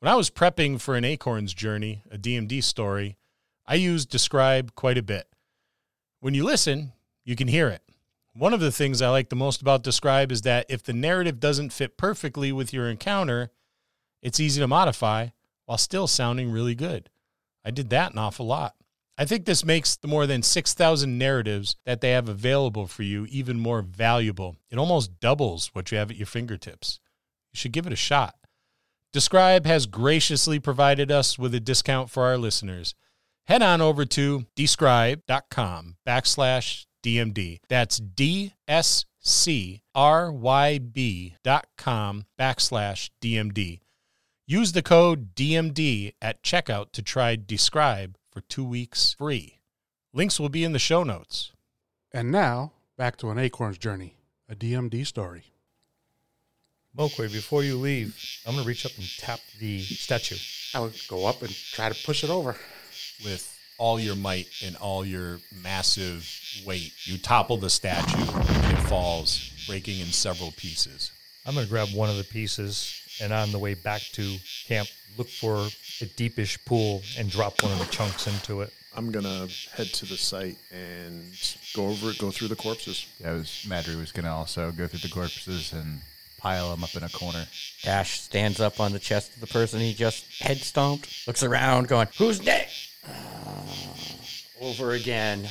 When 0.00 0.10
I 0.10 0.16
was 0.16 0.30
prepping 0.30 0.80
for 0.80 0.96
an 0.96 1.04
Acorns 1.04 1.54
journey, 1.54 2.02
a 2.10 2.18
DMD 2.18 2.62
story, 2.64 3.16
I 3.66 3.74
used 3.74 4.10
DSCRYB 4.10 4.74
quite 4.74 4.98
a 4.98 5.02
bit. 5.02 5.28
When 6.20 6.34
you 6.34 6.42
listen, 6.42 6.92
you 7.24 7.36
can 7.36 7.48
hear 7.48 7.68
it. 7.68 7.82
One 8.32 8.54
of 8.54 8.60
the 8.60 8.72
things 8.72 9.02
I 9.02 9.10
like 9.10 9.28
the 9.28 9.36
most 9.36 9.60
about 9.60 9.84
DSCRYB 9.84 10.32
is 10.32 10.42
that 10.42 10.66
if 10.68 10.82
the 10.82 10.92
narrative 10.92 11.38
doesn't 11.38 11.72
fit 11.72 11.96
perfectly 11.96 12.50
with 12.50 12.72
your 12.72 12.88
encounter, 12.88 13.50
it's 14.22 14.40
easy 14.40 14.60
to 14.60 14.66
modify 14.66 15.28
while 15.66 15.78
still 15.78 16.06
sounding 16.06 16.50
really 16.50 16.74
good. 16.74 17.10
I 17.64 17.70
did 17.70 17.90
that 17.90 18.12
an 18.12 18.18
awful 18.18 18.46
lot. 18.46 18.74
I 19.20 19.26
think 19.26 19.44
this 19.44 19.66
makes 19.66 19.96
the 19.96 20.08
more 20.08 20.26
than 20.26 20.42
6,000 20.42 21.18
narratives 21.18 21.76
that 21.84 22.00
they 22.00 22.12
have 22.12 22.26
available 22.26 22.86
for 22.86 23.02
you 23.02 23.26
even 23.28 23.60
more 23.60 23.82
valuable. 23.82 24.56
It 24.70 24.78
almost 24.78 25.20
doubles 25.20 25.68
what 25.74 25.92
you 25.92 25.98
have 25.98 26.10
at 26.10 26.16
your 26.16 26.24
fingertips. 26.24 27.00
You 27.52 27.58
should 27.58 27.72
give 27.72 27.86
it 27.86 27.92
a 27.92 27.96
shot. 27.96 28.34
DSCRYB 29.12 29.66
has 29.66 29.84
graciously 29.84 30.58
provided 30.58 31.12
us 31.12 31.38
with 31.38 31.54
a 31.54 31.60
discount 31.60 32.08
for 32.08 32.22
our 32.22 32.38
listeners. 32.38 32.94
Head 33.46 33.60
on 33.60 33.82
over 33.82 34.06
to 34.06 34.46
dscryb.com 34.56 35.96
backslash 36.08 36.86
DMD. 37.04 37.58
That's 37.68 37.98
D 37.98 38.54
S 38.66 39.04
C 39.18 39.82
R 39.94 40.32
Y 40.32 40.78
B 40.78 41.34
dot 41.44 41.66
com 41.76 42.24
backslash 42.38 43.10
DMD. 43.22 43.80
Use 44.46 44.72
the 44.72 44.82
code 44.82 45.34
DMD 45.34 46.14
at 46.22 46.42
checkout 46.42 46.92
to 46.92 47.02
try 47.02 47.36
DSCRYB 47.36 48.14
for 48.30 48.40
two 48.42 48.64
weeks 48.64 49.12
free. 49.12 49.60
Links 50.12 50.40
will 50.40 50.48
be 50.48 50.64
in 50.64 50.72
the 50.72 50.78
show 50.78 51.02
notes. 51.02 51.52
And 52.12 52.30
now, 52.30 52.72
back 52.96 53.16
to 53.18 53.30
an 53.30 53.38
Acorn's 53.38 53.78
journey, 53.78 54.16
a 54.48 54.54
DMD 54.54 55.06
story. 55.06 55.52
Mo'Quee, 56.96 57.28
before 57.28 57.62
you 57.62 57.76
leave, 57.76 58.16
I'm 58.44 58.54
going 58.54 58.64
to 58.64 58.68
reach 58.68 58.84
up 58.84 58.92
and 58.96 59.06
tap 59.18 59.38
the 59.60 59.80
statue. 59.80 60.36
I 60.74 60.80
would 60.80 60.94
go 61.08 61.26
up 61.26 61.42
and 61.42 61.50
try 61.50 61.88
to 61.88 62.04
push 62.04 62.24
it 62.24 62.30
over. 62.30 62.56
With 63.24 63.56
all 63.78 64.00
your 64.00 64.16
might 64.16 64.48
and 64.64 64.76
all 64.76 65.04
your 65.04 65.38
massive 65.62 66.28
weight, 66.66 66.92
you 67.04 67.16
topple 67.16 67.56
the 67.56 67.70
statue 67.70 68.18
and 68.18 68.78
it 68.78 68.82
falls, 68.88 69.52
breaking 69.68 70.00
in 70.00 70.06
several 70.06 70.52
pieces. 70.52 71.12
I'm 71.46 71.54
going 71.54 71.66
to 71.66 71.70
grab 71.70 71.88
one 71.94 72.10
of 72.10 72.16
the 72.16 72.24
pieces 72.24 72.99
and 73.20 73.32
on 73.32 73.52
the 73.52 73.58
way 73.58 73.74
back 73.74 74.02
to 74.12 74.36
camp, 74.66 74.88
look 75.16 75.28
for 75.28 75.56
a 76.00 76.06
deepish 76.16 76.64
pool 76.64 77.02
and 77.18 77.30
drop 77.30 77.62
one 77.62 77.72
of 77.72 77.78
the 77.78 77.86
chunks 77.86 78.26
into 78.26 78.60
it. 78.62 78.72
I'm 78.96 79.12
gonna 79.12 79.46
head 79.72 79.86
to 79.86 80.06
the 80.06 80.16
site 80.16 80.56
and 80.72 81.22
go 81.74 81.88
over 81.88 82.10
it, 82.10 82.18
go 82.18 82.30
through 82.30 82.48
the 82.48 82.56
corpses. 82.56 83.06
Yeah, 83.20 83.32
was 83.34 83.64
Madry 83.68 83.96
was 83.98 84.10
gonna 84.12 84.34
also 84.34 84.72
go 84.72 84.86
through 84.86 85.00
the 85.00 85.08
corpses 85.14 85.72
and 85.72 86.00
pile 86.38 86.70
them 86.70 86.82
up 86.82 86.94
in 86.96 87.02
a 87.04 87.08
corner. 87.08 87.46
Dash 87.82 88.18
stands 88.20 88.60
up 88.60 88.80
on 88.80 88.92
the 88.92 88.98
chest 88.98 89.34
of 89.34 89.40
the 89.40 89.46
person 89.46 89.78
he 89.78 89.94
just 89.94 90.42
head 90.42 90.56
stomped, 90.58 91.26
looks 91.26 91.42
around, 91.42 91.86
going, 91.86 92.08
Who's 92.18 92.42
next? 92.44 92.88
over 94.60 94.92
again. 94.92 95.48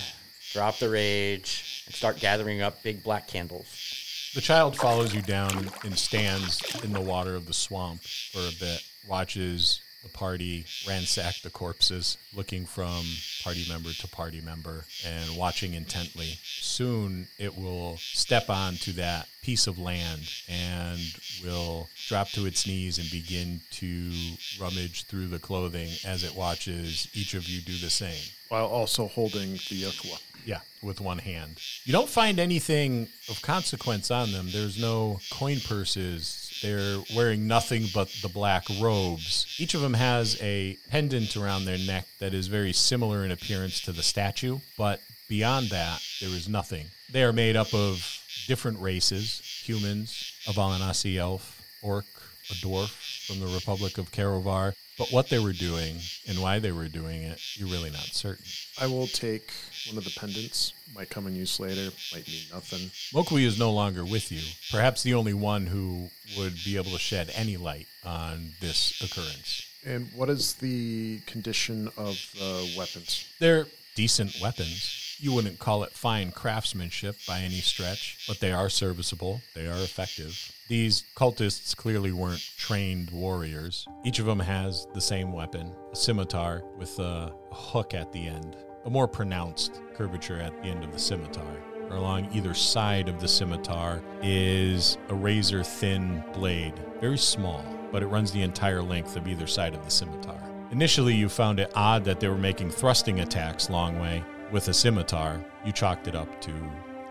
Drop 0.51 0.79
the 0.79 0.89
rage 0.89 1.83
and 1.85 1.93
start 1.95 2.19
gathering 2.19 2.61
up 2.61 2.81
big 2.83 3.03
black 3.03 3.27
candles. 3.27 3.88
The 4.35 4.41
child 4.41 4.77
follows 4.77 5.13
you 5.13 5.23
down 5.23 5.71
and 5.83 5.97
stands 5.97 6.61
in 6.83 6.93
the 6.93 7.01
water 7.01 7.35
of 7.35 7.47
the 7.47 7.53
swamp 7.53 8.03
for 8.03 8.39
a 8.39 8.51
bit, 8.59 8.83
watches 9.07 9.81
the 10.03 10.09
party 10.09 10.65
ransack 10.87 11.41
the 11.41 11.49
corpses, 11.49 12.17
looking 12.33 12.65
from 12.65 13.03
party 13.43 13.65
member 13.67 13.91
to 13.91 14.07
party 14.07 14.39
member 14.39 14.85
and 15.05 15.35
watching 15.35 15.73
intently. 15.73 16.37
Soon 16.43 17.27
it 17.37 17.57
will 17.57 17.97
step 17.97 18.49
onto 18.49 18.91
that 18.93 19.27
piece 19.41 19.65
of 19.65 19.79
land 19.79 20.21
and 20.47 20.99
will 21.43 21.89
drop 22.07 22.29
to 22.29 22.45
its 22.45 22.67
knees 22.67 22.99
and 22.99 23.09
begin 23.09 23.61
to 23.71 24.11
rummage 24.59 25.05
through 25.05 25.27
the 25.27 25.39
clothing 25.39 25.89
as 26.05 26.23
it 26.23 26.35
watches 26.35 27.07
each 27.13 27.33
of 27.33 27.49
you 27.49 27.61
do 27.61 27.77
the 27.77 27.89
same. 27.89 28.31
While 28.49 28.67
also 28.67 29.07
holding 29.07 29.53
the 29.53 29.83
Ukwa. 29.83 30.19
Yeah, 30.45 30.59
with 30.81 31.01
one 31.01 31.19
hand. 31.19 31.59
You 31.83 31.93
don't 31.93 32.09
find 32.09 32.39
anything 32.39 33.07
of 33.29 33.41
consequence 33.41 34.11
on 34.11 34.31
them. 34.31 34.47
There's 34.51 34.79
no 34.79 35.19
coin 35.31 35.59
purses. 35.59 36.59
They're 36.61 36.99
wearing 37.15 37.47
nothing 37.47 37.85
but 37.93 38.09
the 38.21 38.29
black 38.29 38.65
robes. 38.81 39.55
Each 39.57 39.73
of 39.73 39.81
them 39.81 39.93
has 39.93 40.41
a 40.41 40.77
pendant 40.89 41.37
around 41.37 41.65
their 41.65 41.77
neck 41.77 42.05
that 42.19 42.33
is 42.33 42.47
very 42.47 42.73
similar 42.73 43.23
in 43.23 43.31
appearance 43.31 43.81
to 43.81 43.91
the 43.91 44.03
statue, 44.03 44.59
but 44.77 44.99
beyond 45.29 45.69
that, 45.69 46.01
there 46.19 46.29
is 46.29 46.49
nothing. 46.49 46.87
They 47.11 47.23
are 47.23 47.33
made 47.33 47.55
up 47.55 47.73
of 47.73 48.19
different 48.47 48.79
races 48.79 49.41
humans, 49.63 50.33
a 50.47 50.51
Valanasi 50.51 51.17
elf, 51.17 51.61
orc, 51.83 52.05
a 52.49 52.53
dwarf 52.53 52.89
from 53.27 53.39
the 53.39 53.47
Republic 53.47 53.97
of 53.97 54.11
Karovar. 54.11 54.73
But 54.99 55.13
what 55.13 55.29
they 55.29 55.39
were 55.39 55.53
doing 55.53 55.95
and 56.27 56.41
why 56.41 56.59
they 56.59 56.73
were 56.73 56.89
doing 56.89 57.23
it, 57.23 57.39
you're 57.53 57.69
really 57.69 57.89
not 57.89 58.01
certain. 58.01 58.45
I 58.79 58.85
will 58.85 59.07
take 59.07 59.49
one 59.87 59.97
of 59.97 60.03
the 60.03 60.13
pendants. 60.19 60.73
Might 60.93 61.09
come 61.09 61.25
in 61.25 61.35
use 61.35 61.57
later. 61.57 61.89
Might 62.13 62.27
mean 62.27 62.43
nothing. 62.51 62.91
Mo'Quee 63.13 63.45
is 63.45 63.57
no 63.57 63.71
longer 63.71 64.03
with 64.03 64.29
you, 64.29 64.41
perhaps 64.69 65.01
the 65.01 65.13
only 65.13 65.33
one 65.33 65.67
who 65.67 66.09
would 66.37 66.55
be 66.65 66.75
able 66.75 66.91
to 66.91 66.99
shed 66.99 67.31
any 67.33 67.55
light 67.55 67.87
on 68.03 68.51
this 68.59 69.01
occurrence. 69.01 69.65
And 69.85 70.09
what 70.13 70.29
is 70.29 70.55
the 70.55 71.19
condition 71.25 71.87
of 71.95 72.17
the 72.37 72.75
weapons? 72.77 73.25
They're 73.39 73.67
decent 73.95 74.35
weapons. 74.41 75.08
You 75.21 75.33
wouldn't 75.33 75.59
call 75.59 75.83
it 75.83 75.91
fine 75.91 76.31
craftsmanship 76.31 77.17
by 77.27 77.39
any 77.39 77.59
stretch, 77.59 78.23
but 78.25 78.39
they 78.39 78.53
are 78.53 78.69
serviceable, 78.69 79.41
they 79.53 79.67
are 79.67 79.75
effective. 79.83 80.55
These 80.69 81.03
cultists 81.13 81.75
clearly 81.75 82.13
weren't 82.13 82.49
trained 82.55 83.11
warriors. 83.11 83.85
Each 84.05 84.19
of 84.19 84.25
them 84.25 84.39
has 84.39 84.87
the 84.93 85.01
same 85.01 85.33
weapon 85.33 85.75
a 85.91 85.95
scimitar 85.95 86.63
with 86.77 86.97
a 86.99 87.33
hook 87.51 87.93
at 87.93 88.13
the 88.13 88.27
end, 88.27 88.55
a 88.85 88.89
more 88.89 89.09
pronounced 89.09 89.81
curvature 89.93 90.39
at 90.39 90.55
the 90.63 90.69
end 90.69 90.85
of 90.85 90.93
the 90.93 90.99
scimitar. 90.99 91.53
Or 91.89 91.97
Along 91.97 92.29
either 92.33 92.53
side 92.53 93.09
of 93.09 93.19
the 93.19 93.27
scimitar 93.27 94.01
is 94.23 94.97
a 95.09 95.15
razor 95.15 95.65
thin 95.65 96.23
blade, 96.31 96.75
very 97.01 97.17
small, 97.17 97.65
but 97.91 98.03
it 98.03 98.07
runs 98.07 98.31
the 98.31 98.43
entire 98.43 98.81
length 98.81 99.17
of 99.17 99.27
either 99.27 99.47
side 99.47 99.75
of 99.75 99.83
the 99.83 99.91
scimitar. 99.91 100.41
Initially, 100.71 101.15
you 101.15 101.27
found 101.27 101.59
it 101.59 101.73
odd 101.75 102.05
that 102.05 102.21
they 102.21 102.29
were 102.29 102.37
making 102.37 102.69
thrusting 102.69 103.19
attacks 103.19 103.69
long 103.69 103.99
way 103.99 104.23
with 104.51 104.67
a 104.67 104.73
scimitar. 104.73 105.43
You 105.65 105.71
chalked 105.71 106.07
it 106.07 106.15
up 106.15 106.41
to 106.41 106.53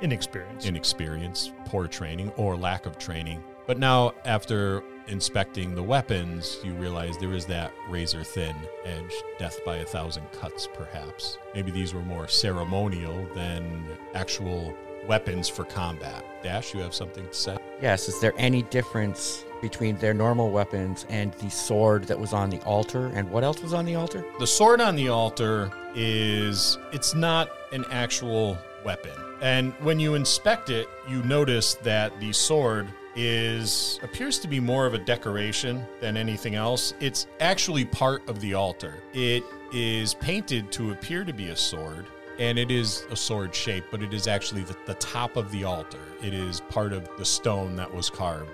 Inexperience. 0.01 0.65
inexperience, 0.65 1.53
poor 1.65 1.89
training, 1.89 2.31
or 2.37 2.57
lack 2.57 2.87
of 2.87 2.99
training. 2.99 3.43
But 3.67 3.79
now, 3.79 4.15
after 4.25 4.83
inspecting 5.09 5.75
the 5.75 5.83
weapons, 5.83 6.59
you 6.63 6.73
realize 6.75 7.19
there 7.19 7.33
is 7.33 7.47
that 7.47 7.73
razor 7.89 8.23
thin 8.23 8.55
edge, 8.85 9.13
death 9.39 9.59
by 9.65 9.79
a 9.79 9.85
thousand 9.85 10.31
cuts, 10.33 10.69
perhaps. 10.73 11.39
Maybe 11.55 11.71
these 11.71 11.95
were 11.95 12.03
more 12.03 12.29
ceremonial 12.29 13.27
than 13.35 13.85
actual 14.15 14.75
weapons 15.07 15.49
for 15.49 15.65
combat. 15.65 16.25
Dash, 16.43 16.75
you 16.75 16.81
have 16.81 16.95
something 16.95 17.27
to 17.27 17.35
say? 17.35 17.59
Yes, 17.83 18.09
is 18.09 18.21
there 18.21 18.35
any 18.39 18.63
difference 18.65 19.45
between 19.61 19.97
their 19.99 20.15
normal 20.15 20.51
weapons 20.51 21.07
and 21.09 21.33
the 21.35 21.51
sword 21.51 22.05
that 22.05 22.19
was 22.19 22.33
on 22.33 22.51
the 22.51 22.61
altar? 22.63 23.07
And 23.15 23.31
what 23.31 23.45
else 23.45 23.63
was 23.63 23.73
on 23.73 23.85
the 23.85 23.95
altar? 23.95 24.25
The 24.39 24.47
sword 24.47 24.81
on 24.81 24.97
the 24.97 25.09
altar 25.09 25.71
is 25.95 26.79
it's 26.93 27.15
not 27.15 27.51
an 27.73 27.85
actual 27.91 28.59
weapon. 28.85 29.13
And 29.41 29.73
when 29.81 30.01
you 30.01 30.15
inspect 30.15 30.71
it, 30.71 30.89
you 31.09 31.23
notice 31.23 31.75
that 31.75 32.19
the 32.21 32.33
sword 32.33 32.89
is 33.15 33.99
appears 34.03 34.39
to 34.39 34.49
be 34.49 34.61
more 34.61 34.87
of 34.87 34.95
a 34.95 34.99
decoration 34.99 35.85
than 36.01 36.17
anything 36.17 36.55
else. 36.55 36.95
It's 37.01 37.27
actually 37.41 37.85
part 37.85 38.29
of 38.29 38.41
the 38.41 38.55
altar. 38.55 38.95
It 39.13 39.43
is 39.73 40.15
painted 40.15 40.71
to 40.73 40.93
appear 40.93 41.25
to 41.25 41.33
be 41.33 41.49
a 41.49 41.57
sword, 41.57 42.07
and 42.39 42.59
it 42.59 42.71
is 42.71 43.05
a 43.11 43.17
sword 43.17 43.55
shape, 43.55 43.85
but 43.91 44.03
it 44.03 44.15
is 44.15 44.29
actually 44.29 44.63
the, 44.63 44.77
the 44.87 44.95
top 44.95 45.37
of 45.37 45.51
the 45.51 45.65
altar. 45.65 45.99
It 46.23 46.33
is 46.33 46.61
part 46.69 46.93
of 46.93 47.09
the 47.19 47.25
stone 47.25 47.75
that 47.77 47.93
was 47.93 48.09
carved. 48.09 48.51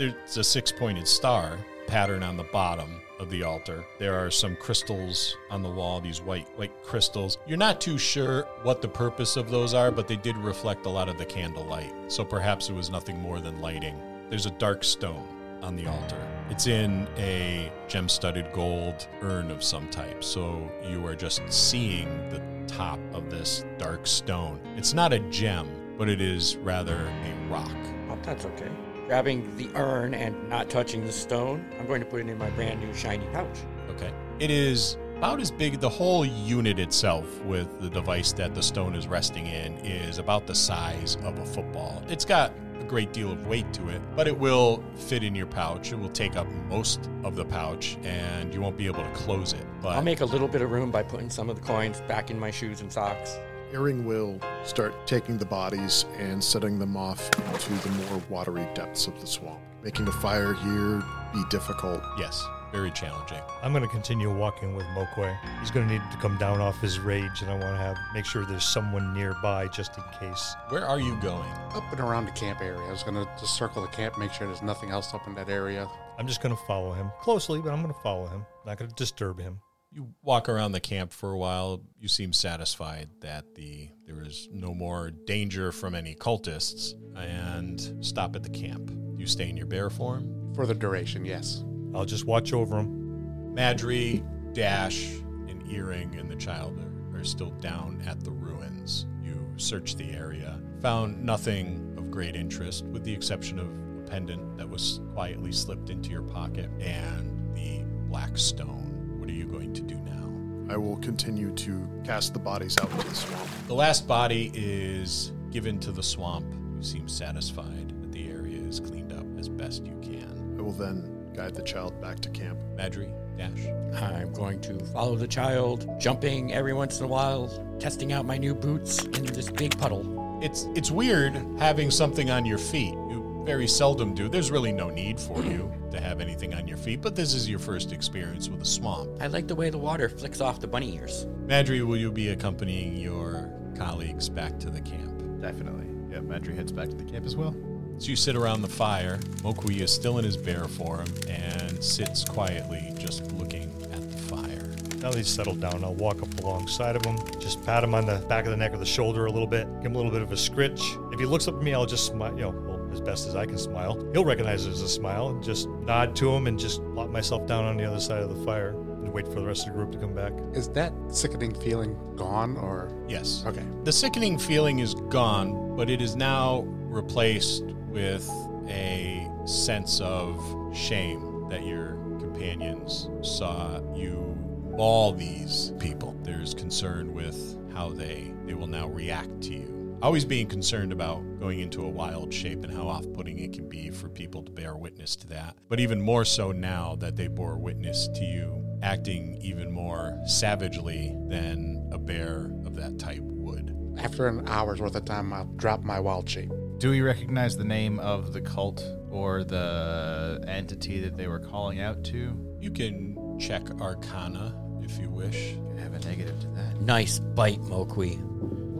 There's 0.00 0.38
a 0.38 0.42
six 0.42 0.72
pointed 0.72 1.06
star 1.06 1.58
pattern 1.86 2.22
on 2.22 2.38
the 2.38 2.44
bottom 2.44 3.02
of 3.18 3.28
the 3.28 3.42
altar. 3.42 3.84
There 3.98 4.18
are 4.18 4.30
some 4.30 4.56
crystals 4.56 5.36
on 5.50 5.62
the 5.62 5.68
wall, 5.68 6.00
these 6.00 6.22
white 6.22 6.48
white 6.56 6.72
crystals. 6.82 7.36
You're 7.46 7.58
not 7.58 7.82
too 7.82 7.98
sure 7.98 8.44
what 8.62 8.80
the 8.80 8.88
purpose 8.88 9.36
of 9.36 9.50
those 9.50 9.74
are, 9.74 9.90
but 9.90 10.08
they 10.08 10.16
did 10.16 10.38
reflect 10.38 10.86
a 10.86 10.88
lot 10.88 11.10
of 11.10 11.18
the 11.18 11.26
candlelight. 11.26 11.92
So 12.10 12.24
perhaps 12.24 12.70
it 12.70 12.72
was 12.72 12.88
nothing 12.88 13.20
more 13.20 13.40
than 13.40 13.60
lighting. 13.60 13.94
There's 14.30 14.46
a 14.46 14.52
dark 14.52 14.84
stone 14.84 15.28
on 15.60 15.76
the 15.76 15.86
altar. 15.86 16.16
It's 16.48 16.66
in 16.66 17.06
a 17.18 17.70
gem 17.86 18.08
studded 18.08 18.50
gold 18.54 19.06
urn 19.20 19.50
of 19.50 19.62
some 19.62 19.86
type. 19.90 20.24
So 20.24 20.66
you 20.88 21.06
are 21.06 21.14
just 21.14 21.42
seeing 21.52 22.08
the 22.30 22.42
top 22.66 22.98
of 23.12 23.28
this 23.28 23.66
dark 23.76 24.06
stone. 24.06 24.60
It's 24.78 24.94
not 24.94 25.12
a 25.12 25.18
gem, 25.28 25.68
but 25.98 26.08
it 26.08 26.22
is 26.22 26.56
rather 26.56 26.96
a 26.96 27.50
rock. 27.50 27.76
Oh, 28.08 28.18
that's 28.22 28.46
okay. 28.46 28.70
Grabbing 29.10 29.56
the 29.56 29.68
urn 29.74 30.14
and 30.14 30.48
not 30.48 30.70
touching 30.70 31.04
the 31.04 31.10
stone, 31.10 31.68
I'm 31.80 31.86
going 31.88 32.00
to 32.00 32.06
put 32.06 32.20
it 32.20 32.28
in 32.28 32.38
my 32.38 32.48
brand 32.50 32.80
new 32.80 32.94
shiny 32.94 33.26
pouch. 33.32 33.58
Okay. 33.88 34.12
It 34.38 34.52
is 34.52 34.98
about 35.16 35.40
as 35.40 35.50
big. 35.50 35.80
The 35.80 35.88
whole 35.88 36.24
unit 36.24 36.78
itself, 36.78 37.26
with 37.42 37.80
the 37.80 37.90
device 37.90 38.32
that 38.34 38.54
the 38.54 38.62
stone 38.62 38.94
is 38.94 39.08
resting 39.08 39.46
in, 39.46 39.74
is 39.78 40.18
about 40.18 40.46
the 40.46 40.54
size 40.54 41.16
of 41.24 41.36
a 41.40 41.44
football. 41.44 42.04
It's 42.08 42.24
got 42.24 42.52
a 42.78 42.84
great 42.84 43.12
deal 43.12 43.32
of 43.32 43.48
weight 43.48 43.72
to 43.72 43.88
it, 43.88 44.00
but 44.14 44.28
it 44.28 44.38
will 44.38 44.80
fit 44.94 45.24
in 45.24 45.34
your 45.34 45.46
pouch. 45.46 45.90
It 45.90 45.98
will 45.98 46.10
take 46.10 46.36
up 46.36 46.46
most 46.68 47.10
of 47.24 47.34
the 47.34 47.44
pouch, 47.44 47.98
and 48.04 48.54
you 48.54 48.60
won't 48.60 48.76
be 48.76 48.86
able 48.86 49.02
to 49.02 49.10
close 49.10 49.54
it. 49.54 49.66
But 49.82 49.96
I'll 49.96 50.02
make 50.02 50.20
a 50.20 50.24
little 50.24 50.46
bit 50.46 50.62
of 50.62 50.70
room 50.70 50.92
by 50.92 51.02
putting 51.02 51.30
some 51.30 51.50
of 51.50 51.56
the 51.56 51.62
coins 51.62 52.00
back 52.02 52.30
in 52.30 52.38
my 52.38 52.52
shoes 52.52 52.80
and 52.80 52.92
socks. 52.92 53.40
Iring 53.72 54.04
will 54.04 54.40
start 54.64 55.06
taking 55.06 55.38
the 55.38 55.44
bodies 55.44 56.04
and 56.18 56.42
setting 56.42 56.78
them 56.78 56.96
off 56.96 57.24
into 57.52 57.88
the 57.88 57.90
more 58.04 58.22
watery 58.28 58.66
depths 58.74 59.06
of 59.06 59.20
the 59.20 59.26
swamp. 59.26 59.60
Making 59.84 60.08
a 60.08 60.12
fire 60.12 60.54
here 60.54 61.02
be 61.32 61.42
difficult. 61.50 62.02
yes, 62.18 62.44
very 62.72 62.90
challenging. 62.90 63.38
I'm 63.62 63.72
going 63.72 63.84
to 63.84 63.88
continue 63.88 64.32
walking 64.32 64.74
with 64.74 64.86
Mo'Quee. 64.86 65.36
He's 65.60 65.70
going 65.70 65.86
to 65.86 65.92
need 65.94 66.02
to 66.10 66.16
come 66.18 66.36
down 66.38 66.60
off 66.60 66.80
his 66.80 66.98
rage, 66.98 67.42
and 67.42 67.50
I 67.50 67.54
want 67.54 67.76
to 67.76 67.76
have 67.76 67.96
make 68.12 68.24
sure 68.24 68.44
there's 68.44 68.64
someone 68.64 69.14
nearby 69.14 69.68
just 69.68 69.96
in 69.96 70.04
case. 70.18 70.54
Where 70.68 70.84
are 70.84 70.98
you 70.98 71.16
going? 71.20 71.48
Up 71.72 71.90
and 71.92 72.00
around 72.00 72.26
the 72.26 72.32
camp 72.32 72.60
area. 72.60 72.80
I 72.80 72.90
was 72.90 73.04
going 73.04 73.14
to 73.14 73.30
just 73.38 73.56
circle 73.56 73.82
the 73.82 73.88
camp, 73.88 74.18
make 74.18 74.32
sure 74.32 74.46
there's 74.46 74.62
nothing 74.62 74.90
else 74.90 75.14
up 75.14 75.26
in 75.26 75.34
that 75.36 75.48
area. 75.48 75.88
I'm 76.18 76.26
just 76.26 76.42
going 76.42 76.54
to 76.54 76.62
follow 76.64 76.92
him 76.92 77.10
closely, 77.20 77.60
but 77.60 77.72
I'm 77.72 77.82
going 77.82 77.94
to 77.94 78.00
follow 78.00 78.26
him. 78.26 78.44
Not 78.66 78.78
going 78.78 78.90
to 78.90 78.96
disturb 78.96 79.40
him. 79.40 79.60
You 79.92 80.14
walk 80.22 80.48
around 80.48 80.70
the 80.70 80.80
camp 80.80 81.12
for 81.12 81.32
a 81.32 81.38
while. 81.38 81.82
You 81.98 82.06
seem 82.06 82.32
satisfied 82.32 83.08
that 83.22 83.56
the 83.56 83.88
there 84.06 84.22
is 84.22 84.48
no 84.52 84.72
more 84.72 85.10
danger 85.10 85.72
from 85.72 85.96
any 85.96 86.14
cultists, 86.14 86.94
and 87.16 88.04
stop 88.04 88.36
at 88.36 88.44
the 88.44 88.50
camp. 88.50 88.92
You 89.16 89.26
stay 89.26 89.48
in 89.48 89.56
your 89.56 89.66
bear 89.66 89.90
form. 89.90 90.52
For 90.54 90.64
the 90.64 90.74
duration, 90.74 91.24
yes. 91.24 91.64
I'll 91.92 92.04
just 92.04 92.24
watch 92.24 92.52
over 92.52 92.76
them. 92.76 93.52
Madry, 93.52 94.24
Dash, 94.54 95.10
and 95.48 95.64
Iring 95.68 96.14
and 96.14 96.30
the 96.30 96.36
child 96.36 96.78
are, 96.78 97.18
are 97.18 97.24
still 97.24 97.50
down 97.50 98.00
at 98.06 98.20
the 98.20 98.30
ruins. 98.30 99.06
You 99.24 99.44
search 99.56 99.96
the 99.96 100.12
area, 100.12 100.60
found 100.80 101.20
nothing 101.20 101.94
of 101.98 102.12
great 102.12 102.36
interest, 102.36 102.84
with 102.86 103.02
the 103.02 103.12
exception 103.12 103.58
of 103.58 103.66
a 103.66 104.08
pendant 104.08 104.56
that 104.56 104.68
was 104.70 105.00
quietly 105.14 105.50
slipped 105.50 105.90
into 105.90 106.10
your 106.10 106.22
pocket 106.22 106.70
and 106.80 107.56
the 107.56 107.82
black 108.08 108.38
stone. 108.38 108.89
What 109.20 109.28
are 109.28 109.32
you 109.32 109.44
going 109.44 109.74
to 109.74 109.82
do 109.82 109.96
now? 109.96 110.72
I 110.72 110.78
will 110.78 110.96
continue 110.96 111.50
to 111.52 111.86
cast 112.04 112.32
the 112.32 112.38
bodies 112.38 112.78
out 112.80 112.90
into 112.90 113.06
the 113.06 113.14
swamp. 113.14 113.48
The 113.66 113.74
last 113.74 114.08
body 114.08 114.50
is 114.54 115.32
given 115.50 115.78
to 115.80 115.92
the 115.92 116.02
swamp. 116.02 116.46
You 116.78 116.82
seem 116.82 117.06
satisfied 117.06 117.92
that 118.00 118.12
the 118.12 118.30
area 118.30 118.62
is 118.62 118.80
cleaned 118.80 119.12
up 119.12 119.26
as 119.38 119.46
best 119.46 119.84
you 119.84 119.94
can. 120.00 120.56
I 120.58 120.62
will 120.62 120.72
then 120.72 121.30
guide 121.34 121.54
the 121.54 121.62
child 121.62 122.00
back 122.00 122.20
to 122.20 122.30
camp. 122.30 122.58
Madry, 122.76 123.12
Dash. 123.36 123.66
I'm 124.02 124.32
going 124.32 124.58
to 124.62 124.82
follow 124.86 125.16
the 125.16 125.28
child, 125.28 125.86
jumping 126.00 126.54
every 126.54 126.72
once 126.72 126.98
in 126.98 127.04
a 127.04 127.08
while, 127.08 127.76
testing 127.78 128.14
out 128.14 128.24
my 128.24 128.38
new 128.38 128.54
boots 128.54 129.04
in 129.04 129.26
this 129.26 129.50
big 129.50 129.76
puddle. 129.76 130.40
It's 130.42 130.66
it's 130.74 130.90
weird 130.90 131.34
having 131.58 131.90
something 131.90 132.30
on 132.30 132.46
your 132.46 132.56
feet. 132.56 132.94
You 133.40 133.46
very 133.46 133.66
seldom 133.66 134.14
do. 134.14 134.28
There's 134.28 134.50
really 134.50 134.70
no 134.70 134.90
need 134.90 135.18
for 135.18 135.42
you 135.42 135.72
to 135.92 135.98
have 135.98 136.20
anything 136.20 136.52
on 136.52 136.68
your 136.68 136.76
feet, 136.76 137.00
but 137.00 137.16
this 137.16 137.32
is 137.32 137.48
your 137.48 137.58
first 137.58 137.90
experience 137.90 138.50
with 138.50 138.60
a 138.60 138.66
swamp. 138.66 139.10
I 139.18 139.28
like 139.28 139.48
the 139.48 139.54
way 139.54 139.70
the 139.70 139.78
water 139.78 140.10
flicks 140.10 140.42
off 140.42 140.60
the 140.60 140.66
bunny 140.66 140.94
ears. 140.94 141.26
Madry, 141.46 141.82
will 141.82 141.96
you 141.96 142.12
be 142.12 142.28
accompanying 142.28 142.98
your 142.98 143.50
colleagues 143.78 144.28
back 144.28 144.58
to 144.60 144.68
the 144.68 144.82
camp? 144.82 145.40
Definitely. 145.40 145.86
Yeah, 146.10 146.18
Madry 146.18 146.54
heads 146.54 146.70
back 146.70 146.90
to 146.90 146.94
the 146.94 147.04
camp 147.04 147.24
as 147.24 147.34
well. 147.34 147.56
So 147.96 148.10
you 148.10 148.16
sit 148.16 148.36
around 148.36 148.60
the 148.60 148.68
fire, 148.68 149.18
Mo'Quee 149.42 149.80
is 149.80 149.90
still 149.90 150.18
in 150.18 150.24
his 150.24 150.36
bear 150.36 150.64
form 150.66 151.06
and 151.28 151.82
sits 151.82 152.24
quietly 152.24 152.92
just 152.98 153.32
looking 153.32 153.72
at 153.90 154.10
the 154.10 154.18
fire. 154.18 154.70
Now 154.98 155.10
that 155.10 155.16
he's 155.16 155.28
settled 155.28 155.62
down, 155.62 155.82
I'll 155.82 155.94
walk 155.94 156.22
up 156.22 156.40
alongside 156.40 156.94
of 156.94 157.06
him, 157.06 157.16
just 157.38 157.64
pat 157.64 157.82
him 157.82 157.94
on 157.94 158.04
the 158.04 158.18
back 158.28 158.44
of 158.44 158.50
the 158.50 158.56
neck 158.58 158.74
or 158.74 158.76
the 158.76 158.84
shoulder 158.84 159.24
a 159.24 159.30
little 159.30 159.46
bit, 159.46 159.66
give 159.80 159.86
him 159.86 159.94
a 159.94 159.98
little 159.98 160.12
bit 160.12 160.20
of 160.20 160.30
a 160.30 160.36
scritch. 160.36 160.82
If 161.10 161.18
he 161.18 161.24
looks 161.24 161.48
up 161.48 161.54
at 161.54 161.62
me, 161.62 161.72
I'll 161.72 161.86
just 161.86 162.06
smile, 162.06 162.32
you 162.32 162.42
know, 162.42 162.50
well, 162.50 162.69
as 162.92 163.00
best 163.00 163.28
as 163.28 163.36
I 163.36 163.46
can 163.46 163.58
smile. 163.58 164.08
He'll 164.12 164.24
recognize 164.24 164.66
it 164.66 164.70
as 164.70 164.82
a 164.82 164.88
smile 164.88 165.28
and 165.28 165.42
just 165.42 165.68
nod 165.68 166.16
to 166.16 166.30
him 166.30 166.46
and 166.46 166.58
just 166.58 166.82
plop 166.94 167.10
myself 167.10 167.46
down 167.46 167.64
on 167.64 167.76
the 167.76 167.84
other 167.84 168.00
side 168.00 168.22
of 168.22 168.36
the 168.36 168.44
fire 168.44 168.70
and 168.70 169.12
wait 169.12 169.26
for 169.26 169.40
the 169.40 169.46
rest 169.46 169.66
of 169.66 169.72
the 169.72 169.78
group 169.78 169.92
to 169.92 169.98
come 169.98 170.14
back. 170.14 170.32
Is 170.54 170.68
that 170.70 170.92
sickening 171.08 171.54
feeling 171.54 171.96
gone 172.16 172.56
or? 172.56 172.90
Yes. 173.08 173.44
Okay. 173.46 173.64
The 173.84 173.92
sickening 173.92 174.38
feeling 174.38 174.80
is 174.80 174.94
gone, 175.08 175.76
but 175.76 175.90
it 175.90 176.00
is 176.00 176.16
now 176.16 176.60
replaced 176.88 177.64
with 177.88 178.28
a 178.68 179.28
sense 179.46 180.00
of 180.00 180.38
shame 180.74 181.48
that 181.48 181.64
your 181.64 181.94
companions 182.20 183.08
saw 183.22 183.80
you 183.94 184.36
maul 184.70 185.12
these 185.12 185.72
people. 185.78 186.16
There's 186.22 186.54
concern 186.54 187.12
with 187.12 187.58
how 187.72 187.90
they 187.90 188.32
they 188.46 188.54
will 188.54 188.66
now 188.66 188.88
react 188.88 189.42
to 189.42 189.54
you. 189.54 189.79
Always 190.02 190.24
being 190.24 190.46
concerned 190.46 190.92
about 190.92 191.20
going 191.38 191.60
into 191.60 191.84
a 191.84 191.88
wild 191.88 192.32
shape 192.32 192.64
and 192.64 192.72
how 192.72 192.88
off-putting 192.88 193.38
it 193.38 193.52
can 193.52 193.68
be 193.68 193.90
for 193.90 194.08
people 194.08 194.42
to 194.42 194.50
bear 194.50 194.74
witness 194.74 195.14
to 195.16 195.26
that. 195.26 195.56
But 195.68 195.78
even 195.78 196.00
more 196.00 196.24
so 196.24 196.52
now 196.52 196.96
that 197.00 197.16
they 197.16 197.28
bore 197.28 197.58
witness 197.58 198.08
to 198.14 198.24
you 198.24 198.64
acting 198.82 199.38
even 199.42 199.70
more 199.70 200.18
savagely 200.24 201.14
than 201.28 201.90
a 201.92 201.98
bear 201.98 202.50
of 202.64 202.76
that 202.76 202.98
type 202.98 203.20
would. 203.20 203.76
After 203.98 204.26
an 204.26 204.48
hour's 204.48 204.80
worth 204.80 204.96
of 204.96 205.04
time, 205.04 205.34
I'll 205.34 205.44
drop 205.44 205.82
my 205.82 206.00
wild 206.00 206.26
shape. 206.26 206.50
Do 206.78 206.88
we 206.88 207.02
recognize 207.02 207.58
the 207.58 207.64
name 207.64 208.00
of 208.00 208.32
the 208.32 208.40
cult 208.40 208.82
or 209.10 209.44
the 209.44 210.42
entity 210.48 211.00
that 211.00 211.18
they 211.18 211.26
were 211.26 211.40
calling 211.40 211.82
out 211.82 212.04
to? 212.04 212.34
You 212.58 212.70
can 212.70 213.38
check 213.38 213.70
Arcana 213.82 214.56
if 214.82 214.98
you 214.98 215.10
wish. 215.10 215.56
I 215.76 215.80
have 215.82 215.92
a 215.92 215.98
negative 215.98 216.40
to 216.40 216.48
that. 216.48 216.80
Nice 216.80 217.18
bite, 217.18 217.60
Mo'Quee. 217.60 218.18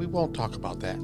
We 0.00 0.06
won't 0.06 0.34
talk 0.34 0.54
about 0.54 0.80
that. 0.80 0.96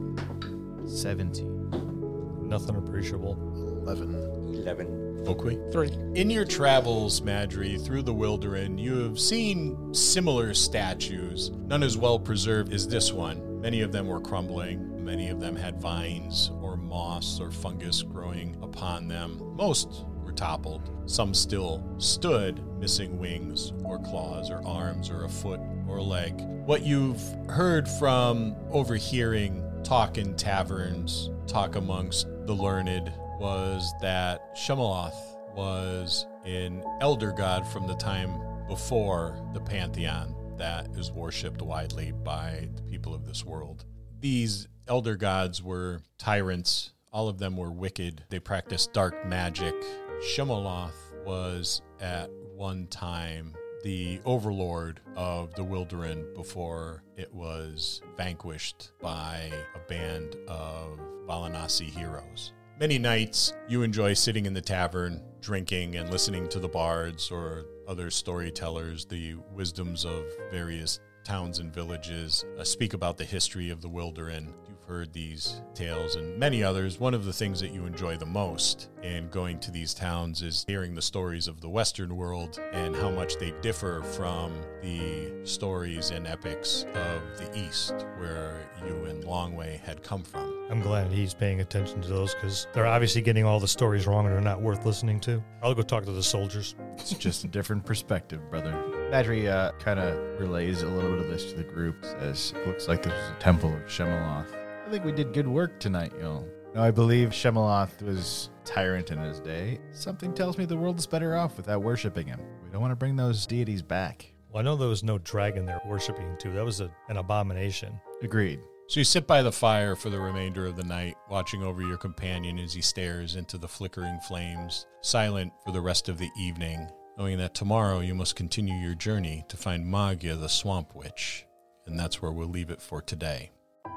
17. 0.87 2.49
Nothing 2.49 2.77
appreciable. 2.77 3.37
11. 3.83 4.63
11. 4.63 5.25
Oakley? 5.27 5.59
Three. 5.71 5.91
In 6.15 6.31
your 6.31 6.47
travels, 6.47 7.21
Madry, 7.21 7.79
through 7.79 8.05
the 8.05 8.15
Wilderin, 8.15 8.79
you 8.79 9.01
have 9.01 9.21
seen 9.21 9.93
similar 9.93 10.55
statues, 10.55 11.51
none 11.51 11.83
as 11.83 11.99
well 11.99 12.19
preserved 12.19 12.73
as 12.73 12.89
this 12.89 13.13
one. 13.13 13.61
Many 13.61 13.83
of 13.83 13.93
them 13.93 14.07
were 14.07 14.19
crumbling, 14.19 15.05
many 15.05 15.29
of 15.29 15.41
them 15.41 15.57
had 15.57 15.79
vines 15.79 16.51
or 16.63 16.79
moss 16.79 17.39
or 17.39 17.51
fungus 17.51 18.03
growing 18.03 18.57
upon 18.63 19.09
them. 19.09 19.39
Most 19.57 20.07
were 20.25 20.33
toppled. 20.33 20.91
Some 21.05 21.35
still 21.35 21.87
stood, 21.99 22.63
missing 22.79 23.19
wings 23.19 23.75
or 23.85 23.99
claws 23.99 24.51
or 24.51 24.67
arms 24.67 25.11
or 25.11 25.25
a 25.25 25.29
foot 25.29 25.61
or 25.89 26.01
like. 26.01 26.39
What 26.67 26.83
you've 26.83 27.23
heard 27.49 27.89
from 27.89 28.57
overhearing 28.71 29.63
talk 29.85 30.19
in 30.19 30.35
taverns, 30.37 31.31
talk 31.47 31.77
amongst 31.77 32.27
the 32.47 32.55
learned, 32.55 33.13
was 33.39 33.93
that 34.01 34.57
Shemaloth 34.57 35.15
was 35.55 36.27
an 36.45 36.83
elder 37.01 37.33
god 37.33 37.67
from 37.67 37.87
the 37.87 37.95
time 37.97 38.39
before 38.69 39.39
the 39.53 39.61
pantheon 39.61 40.35
that 40.59 40.89
is 40.97 41.13
worshipped 41.13 41.63
widely 41.63 42.13
by 42.13 42.69
the 42.75 42.83
people 42.83 43.15
of 43.15 43.27
this 43.27 43.45
world. 43.45 43.85
These 44.19 44.69
elder 44.89 45.17
gods 45.17 45.63
were 45.63 46.01
tyrants. 46.19 46.93
All 47.13 47.29
of 47.29 47.39
them 47.39 47.57
were 47.57 47.71
wicked. 47.71 48.25
They 48.31 48.39
practiced 48.39 48.93
dark 48.93 49.27
magic. 49.27 49.75
Shemaloth 50.23 50.93
was 51.25 51.83
at 52.01 52.31
one 52.55 52.87
time 52.87 53.55
the 53.87 54.21
overlord 54.25 54.99
of 55.15 55.55
the 55.55 55.63
Wilderin 55.63 56.35
before 56.35 57.05
it 57.17 57.33
was 57.33 58.03
vanquished 58.17 58.91
by 59.01 59.49
a 59.77 59.79
band 59.89 60.35
of 60.49 60.99
Valanasi 61.29 61.89
heroes. 61.89 62.53
Many 62.81 62.99
nights 62.99 63.53
you 63.69 63.85
enjoy 63.85 64.15
sitting 64.15 64.45
in 64.45 64.53
the 64.53 64.61
tavern, 64.61 65.23
drinking 65.41 65.95
and 65.95 66.11
listening 66.11 66.49
to 66.49 66.59
the 66.59 66.67
bards 66.67 67.31
or 67.31 67.65
other 67.87 68.11
storytellers, 68.11 69.05
the 69.05 69.37
wisdoms 69.55 70.05
of 70.05 70.25
various 70.51 70.99
towns 71.23 71.61
and 71.61 71.73
villages, 71.73 72.45
uh, 72.59 72.65
speak 72.65 72.93
about 72.93 73.17
the 73.17 73.25
history 73.25 73.71
of 73.71 73.83
the 73.83 73.89
Wilderin. 73.89 74.53
You've 74.87 74.99
heard 74.99 75.13
these 75.13 75.63
tales 75.75 76.15
and 76.15 76.39
many 76.39 76.63
others. 76.63 77.01
One 77.01 77.13
of 77.13 77.25
the 77.25 77.33
things 77.33 77.61
that 77.61 77.73
you 77.73 77.87
enjoy 77.87 78.17
the 78.19 78.27
most 78.27 78.89
in 79.03 79.29
going 79.31 79.59
to 79.61 79.73
these 79.73 79.93
towns 79.93 80.43
is 80.43 80.65
hearing 80.69 80.95
the 80.95 81.03
stories 81.03 81.49
of 81.49 81.61
the 81.61 81.69
Western 81.69 82.17
world 82.17 82.61
and 82.73 82.95
how 82.95 83.11
much 83.11 83.37
they 83.37 83.53
differ 83.63 84.03
from 84.03 84.53
the 84.83 85.33
stories 85.45 86.11
and 86.11 86.27
epics 86.27 86.85
of 86.95 87.21
the 87.37 87.51
East, 87.59 88.07
where 88.19 88.71
you 88.87 89.07
and 89.07 89.25
Longwei 89.25 89.81
had 89.81 90.05
come 90.05 90.23
from. 90.23 90.55
I'm 90.71 90.83
glad 90.83 91.11
he's 91.11 91.35
paying 91.35 91.61
attention 91.61 92.01
to 92.03 92.09
those 92.09 92.35
because 92.35 92.69
they're 92.73 92.87
obviously 92.87 93.23
getting 93.23 93.45
all 93.45 93.59
the 93.59 93.69
stories 93.69 94.07
wrong 94.07 94.27
and 94.27 94.35
they're 94.35 94.41
not 94.41 94.61
worth 94.63 94.87
listening 94.87 95.19
to. 95.21 95.43
I'll 95.63 95.75
go 95.75 95.83
talk 95.83 96.05
to 96.05 96.13
the 96.13 96.23
soldiers. 96.23 96.77
It's 96.95 97.13
just 97.15 97.43
a 97.43 97.49
different 97.49 97.85
perspective, 97.85 98.41
brother. 98.51 98.73
Madry 99.11 99.49
uh, 99.49 99.73
kind 99.81 99.99
of 99.99 100.17
relays 100.41 100.83
a 100.83 100.89
little 100.89 101.11
bit 101.11 101.21
of 101.21 101.29
this 101.29 101.51
to 101.51 101.57
the 101.57 101.65
group. 101.65 102.05
Says, 102.05 102.55
"Looks 102.67 102.89
like 102.89 103.03
there's 103.03 103.31
a 103.31 103.39
temple 103.41 103.73
of 103.75 103.83
Shemaloth. 103.87 104.66
I 104.87 104.89
think 104.89 105.05
we 105.05 105.11
did 105.11 105.33
good 105.33 105.49
work 105.49 105.81
tonight, 105.81 106.13
y'all. 106.21 106.47
Now, 106.73 106.85
I 106.85 106.93
believe 106.93 107.31
Shemaloth 107.31 108.03
was 108.03 108.51
tyrant 108.65 109.11
in 109.11 109.19
his 109.19 109.41
day. 109.41 109.81
Something 109.91 110.33
tells 110.33 110.59
me 110.59 110.65
the 110.65 110.77
world 110.77 111.01
is 111.01 111.09
better 111.09 111.37
off 111.37 111.57
without 111.57 111.83
worshiping 111.83 112.29
him. 112.29 112.39
We 112.63 112.71
don't 112.71 112.81
want 112.81 112.93
to 112.93 112.97
bring 112.97 113.17
those 113.17 113.49
deities 113.49 113.83
back. 113.83 114.33
Well, 114.49 114.61
I 114.61 114.65
know 114.65 114.77
there 114.77 114.89
was 114.89 115.03
no 115.03 115.19
dragon 115.19 115.67
they're 115.67 115.83
worshiping 115.85 116.37
too. 116.39 116.53
That 116.53 116.65
was 116.65 116.81
a, 116.81 116.89
an 117.09 117.17
abomination. 117.17 118.01
Agreed. 118.23 118.61
So 118.87 119.01
you 119.01 119.05
sit 119.05 119.27
by 119.27 119.43
the 119.43 119.51
fire 119.51 119.97
for 119.97 120.09
the 120.09 120.21
remainder 120.21 120.67
of 120.67 120.77
the 120.77 120.85
night, 120.85 121.17
watching 121.29 121.65
over 121.65 121.83
your 121.83 121.99
companion 121.99 122.57
as 122.61 122.73
he 122.73 122.81
stares 122.81 123.35
into 123.35 123.59
the 123.59 123.67
flickering 123.67 124.21
flames, 124.21 124.87
silent 125.03 125.53
for 125.65 125.73
the 125.73 125.81
rest 125.81 126.09
of 126.09 126.19
the 126.19 126.31
evening, 126.39 126.89
knowing 127.19 127.39
that 127.39 127.55
tomorrow 127.55 127.99
you 127.99 128.15
must 128.15 128.37
continue 128.37 128.77
your 128.77 128.95
journey 128.95 129.45
to 129.49 129.57
find 129.57 129.85
Magia 129.85 130.37
the 130.37 130.49
Swamp 130.49 130.95
Witch. 130.95 131.45
And 131.87 131.99
that's 131.99 132.23
where 132.23 132.31
we'll 132.31 132.47
leave 132.47 132.71
it 132.71 132.81
for 132.81 133.03
today. 133.03 133.51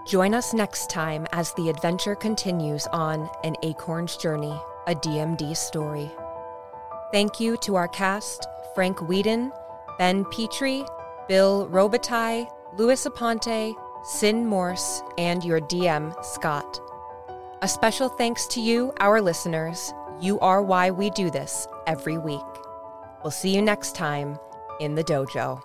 Join 0.10 0.34
us 0.34 0.56
next 0.56 0.90
time 0.90 1.28
as 1.34 1.54
the 1.54 1.70
adventure 1.70 2.16
continues 2.16 2.88
on 2.88 3.30
An 3.44 3.56
Acorn's 3.62 4.18
Journey, 4.18 4.60
a 4.88 4.96
DMD 4.96 5.56
story. 5.56 6.10
Thank 7.12 7.40
you 7.40 7.58
to 7.58 7.76
our 7.76 7.88
cast 7.88 8.48
Frank 8.74 8.98
Weiden, 8.98 9.52
Ben 10.00 10.26
Petrie, 10.32 10.84
Bill 11.28 11.70
Robitaille, 11.70 12.50
Luis 12.76 13.06
Aponte, 13.06 13.76
Syn 14.04 14.48
Morse, 14.48 15.04
and 15.20 15.44
your 15.44 15.62
DM, 15.62 16.12
Scott. 16.26 16.80
A 17.62 17.68
special 17.68 18.10
thanks 18.10 18.48
to 18.48 18.62
you, 18.62 18.92
our 19.00 19.22
listeners. 19.22 19.94
You 20.20 20.40
are 20.40 20.64
why 20.64 20.90
we 20.90 21.12
do 21.12 21.30
this 21.30 21.68
every 21.86 22.18
week. 22.18 22.42
We'll 23.24 23.30
see 23.30 23.54
you 23.54 23.62
next 23.62 23.96
time 23.96 24.40
in 24.80 24.96
the 24.96 25.04
dojo. 25.04 25.62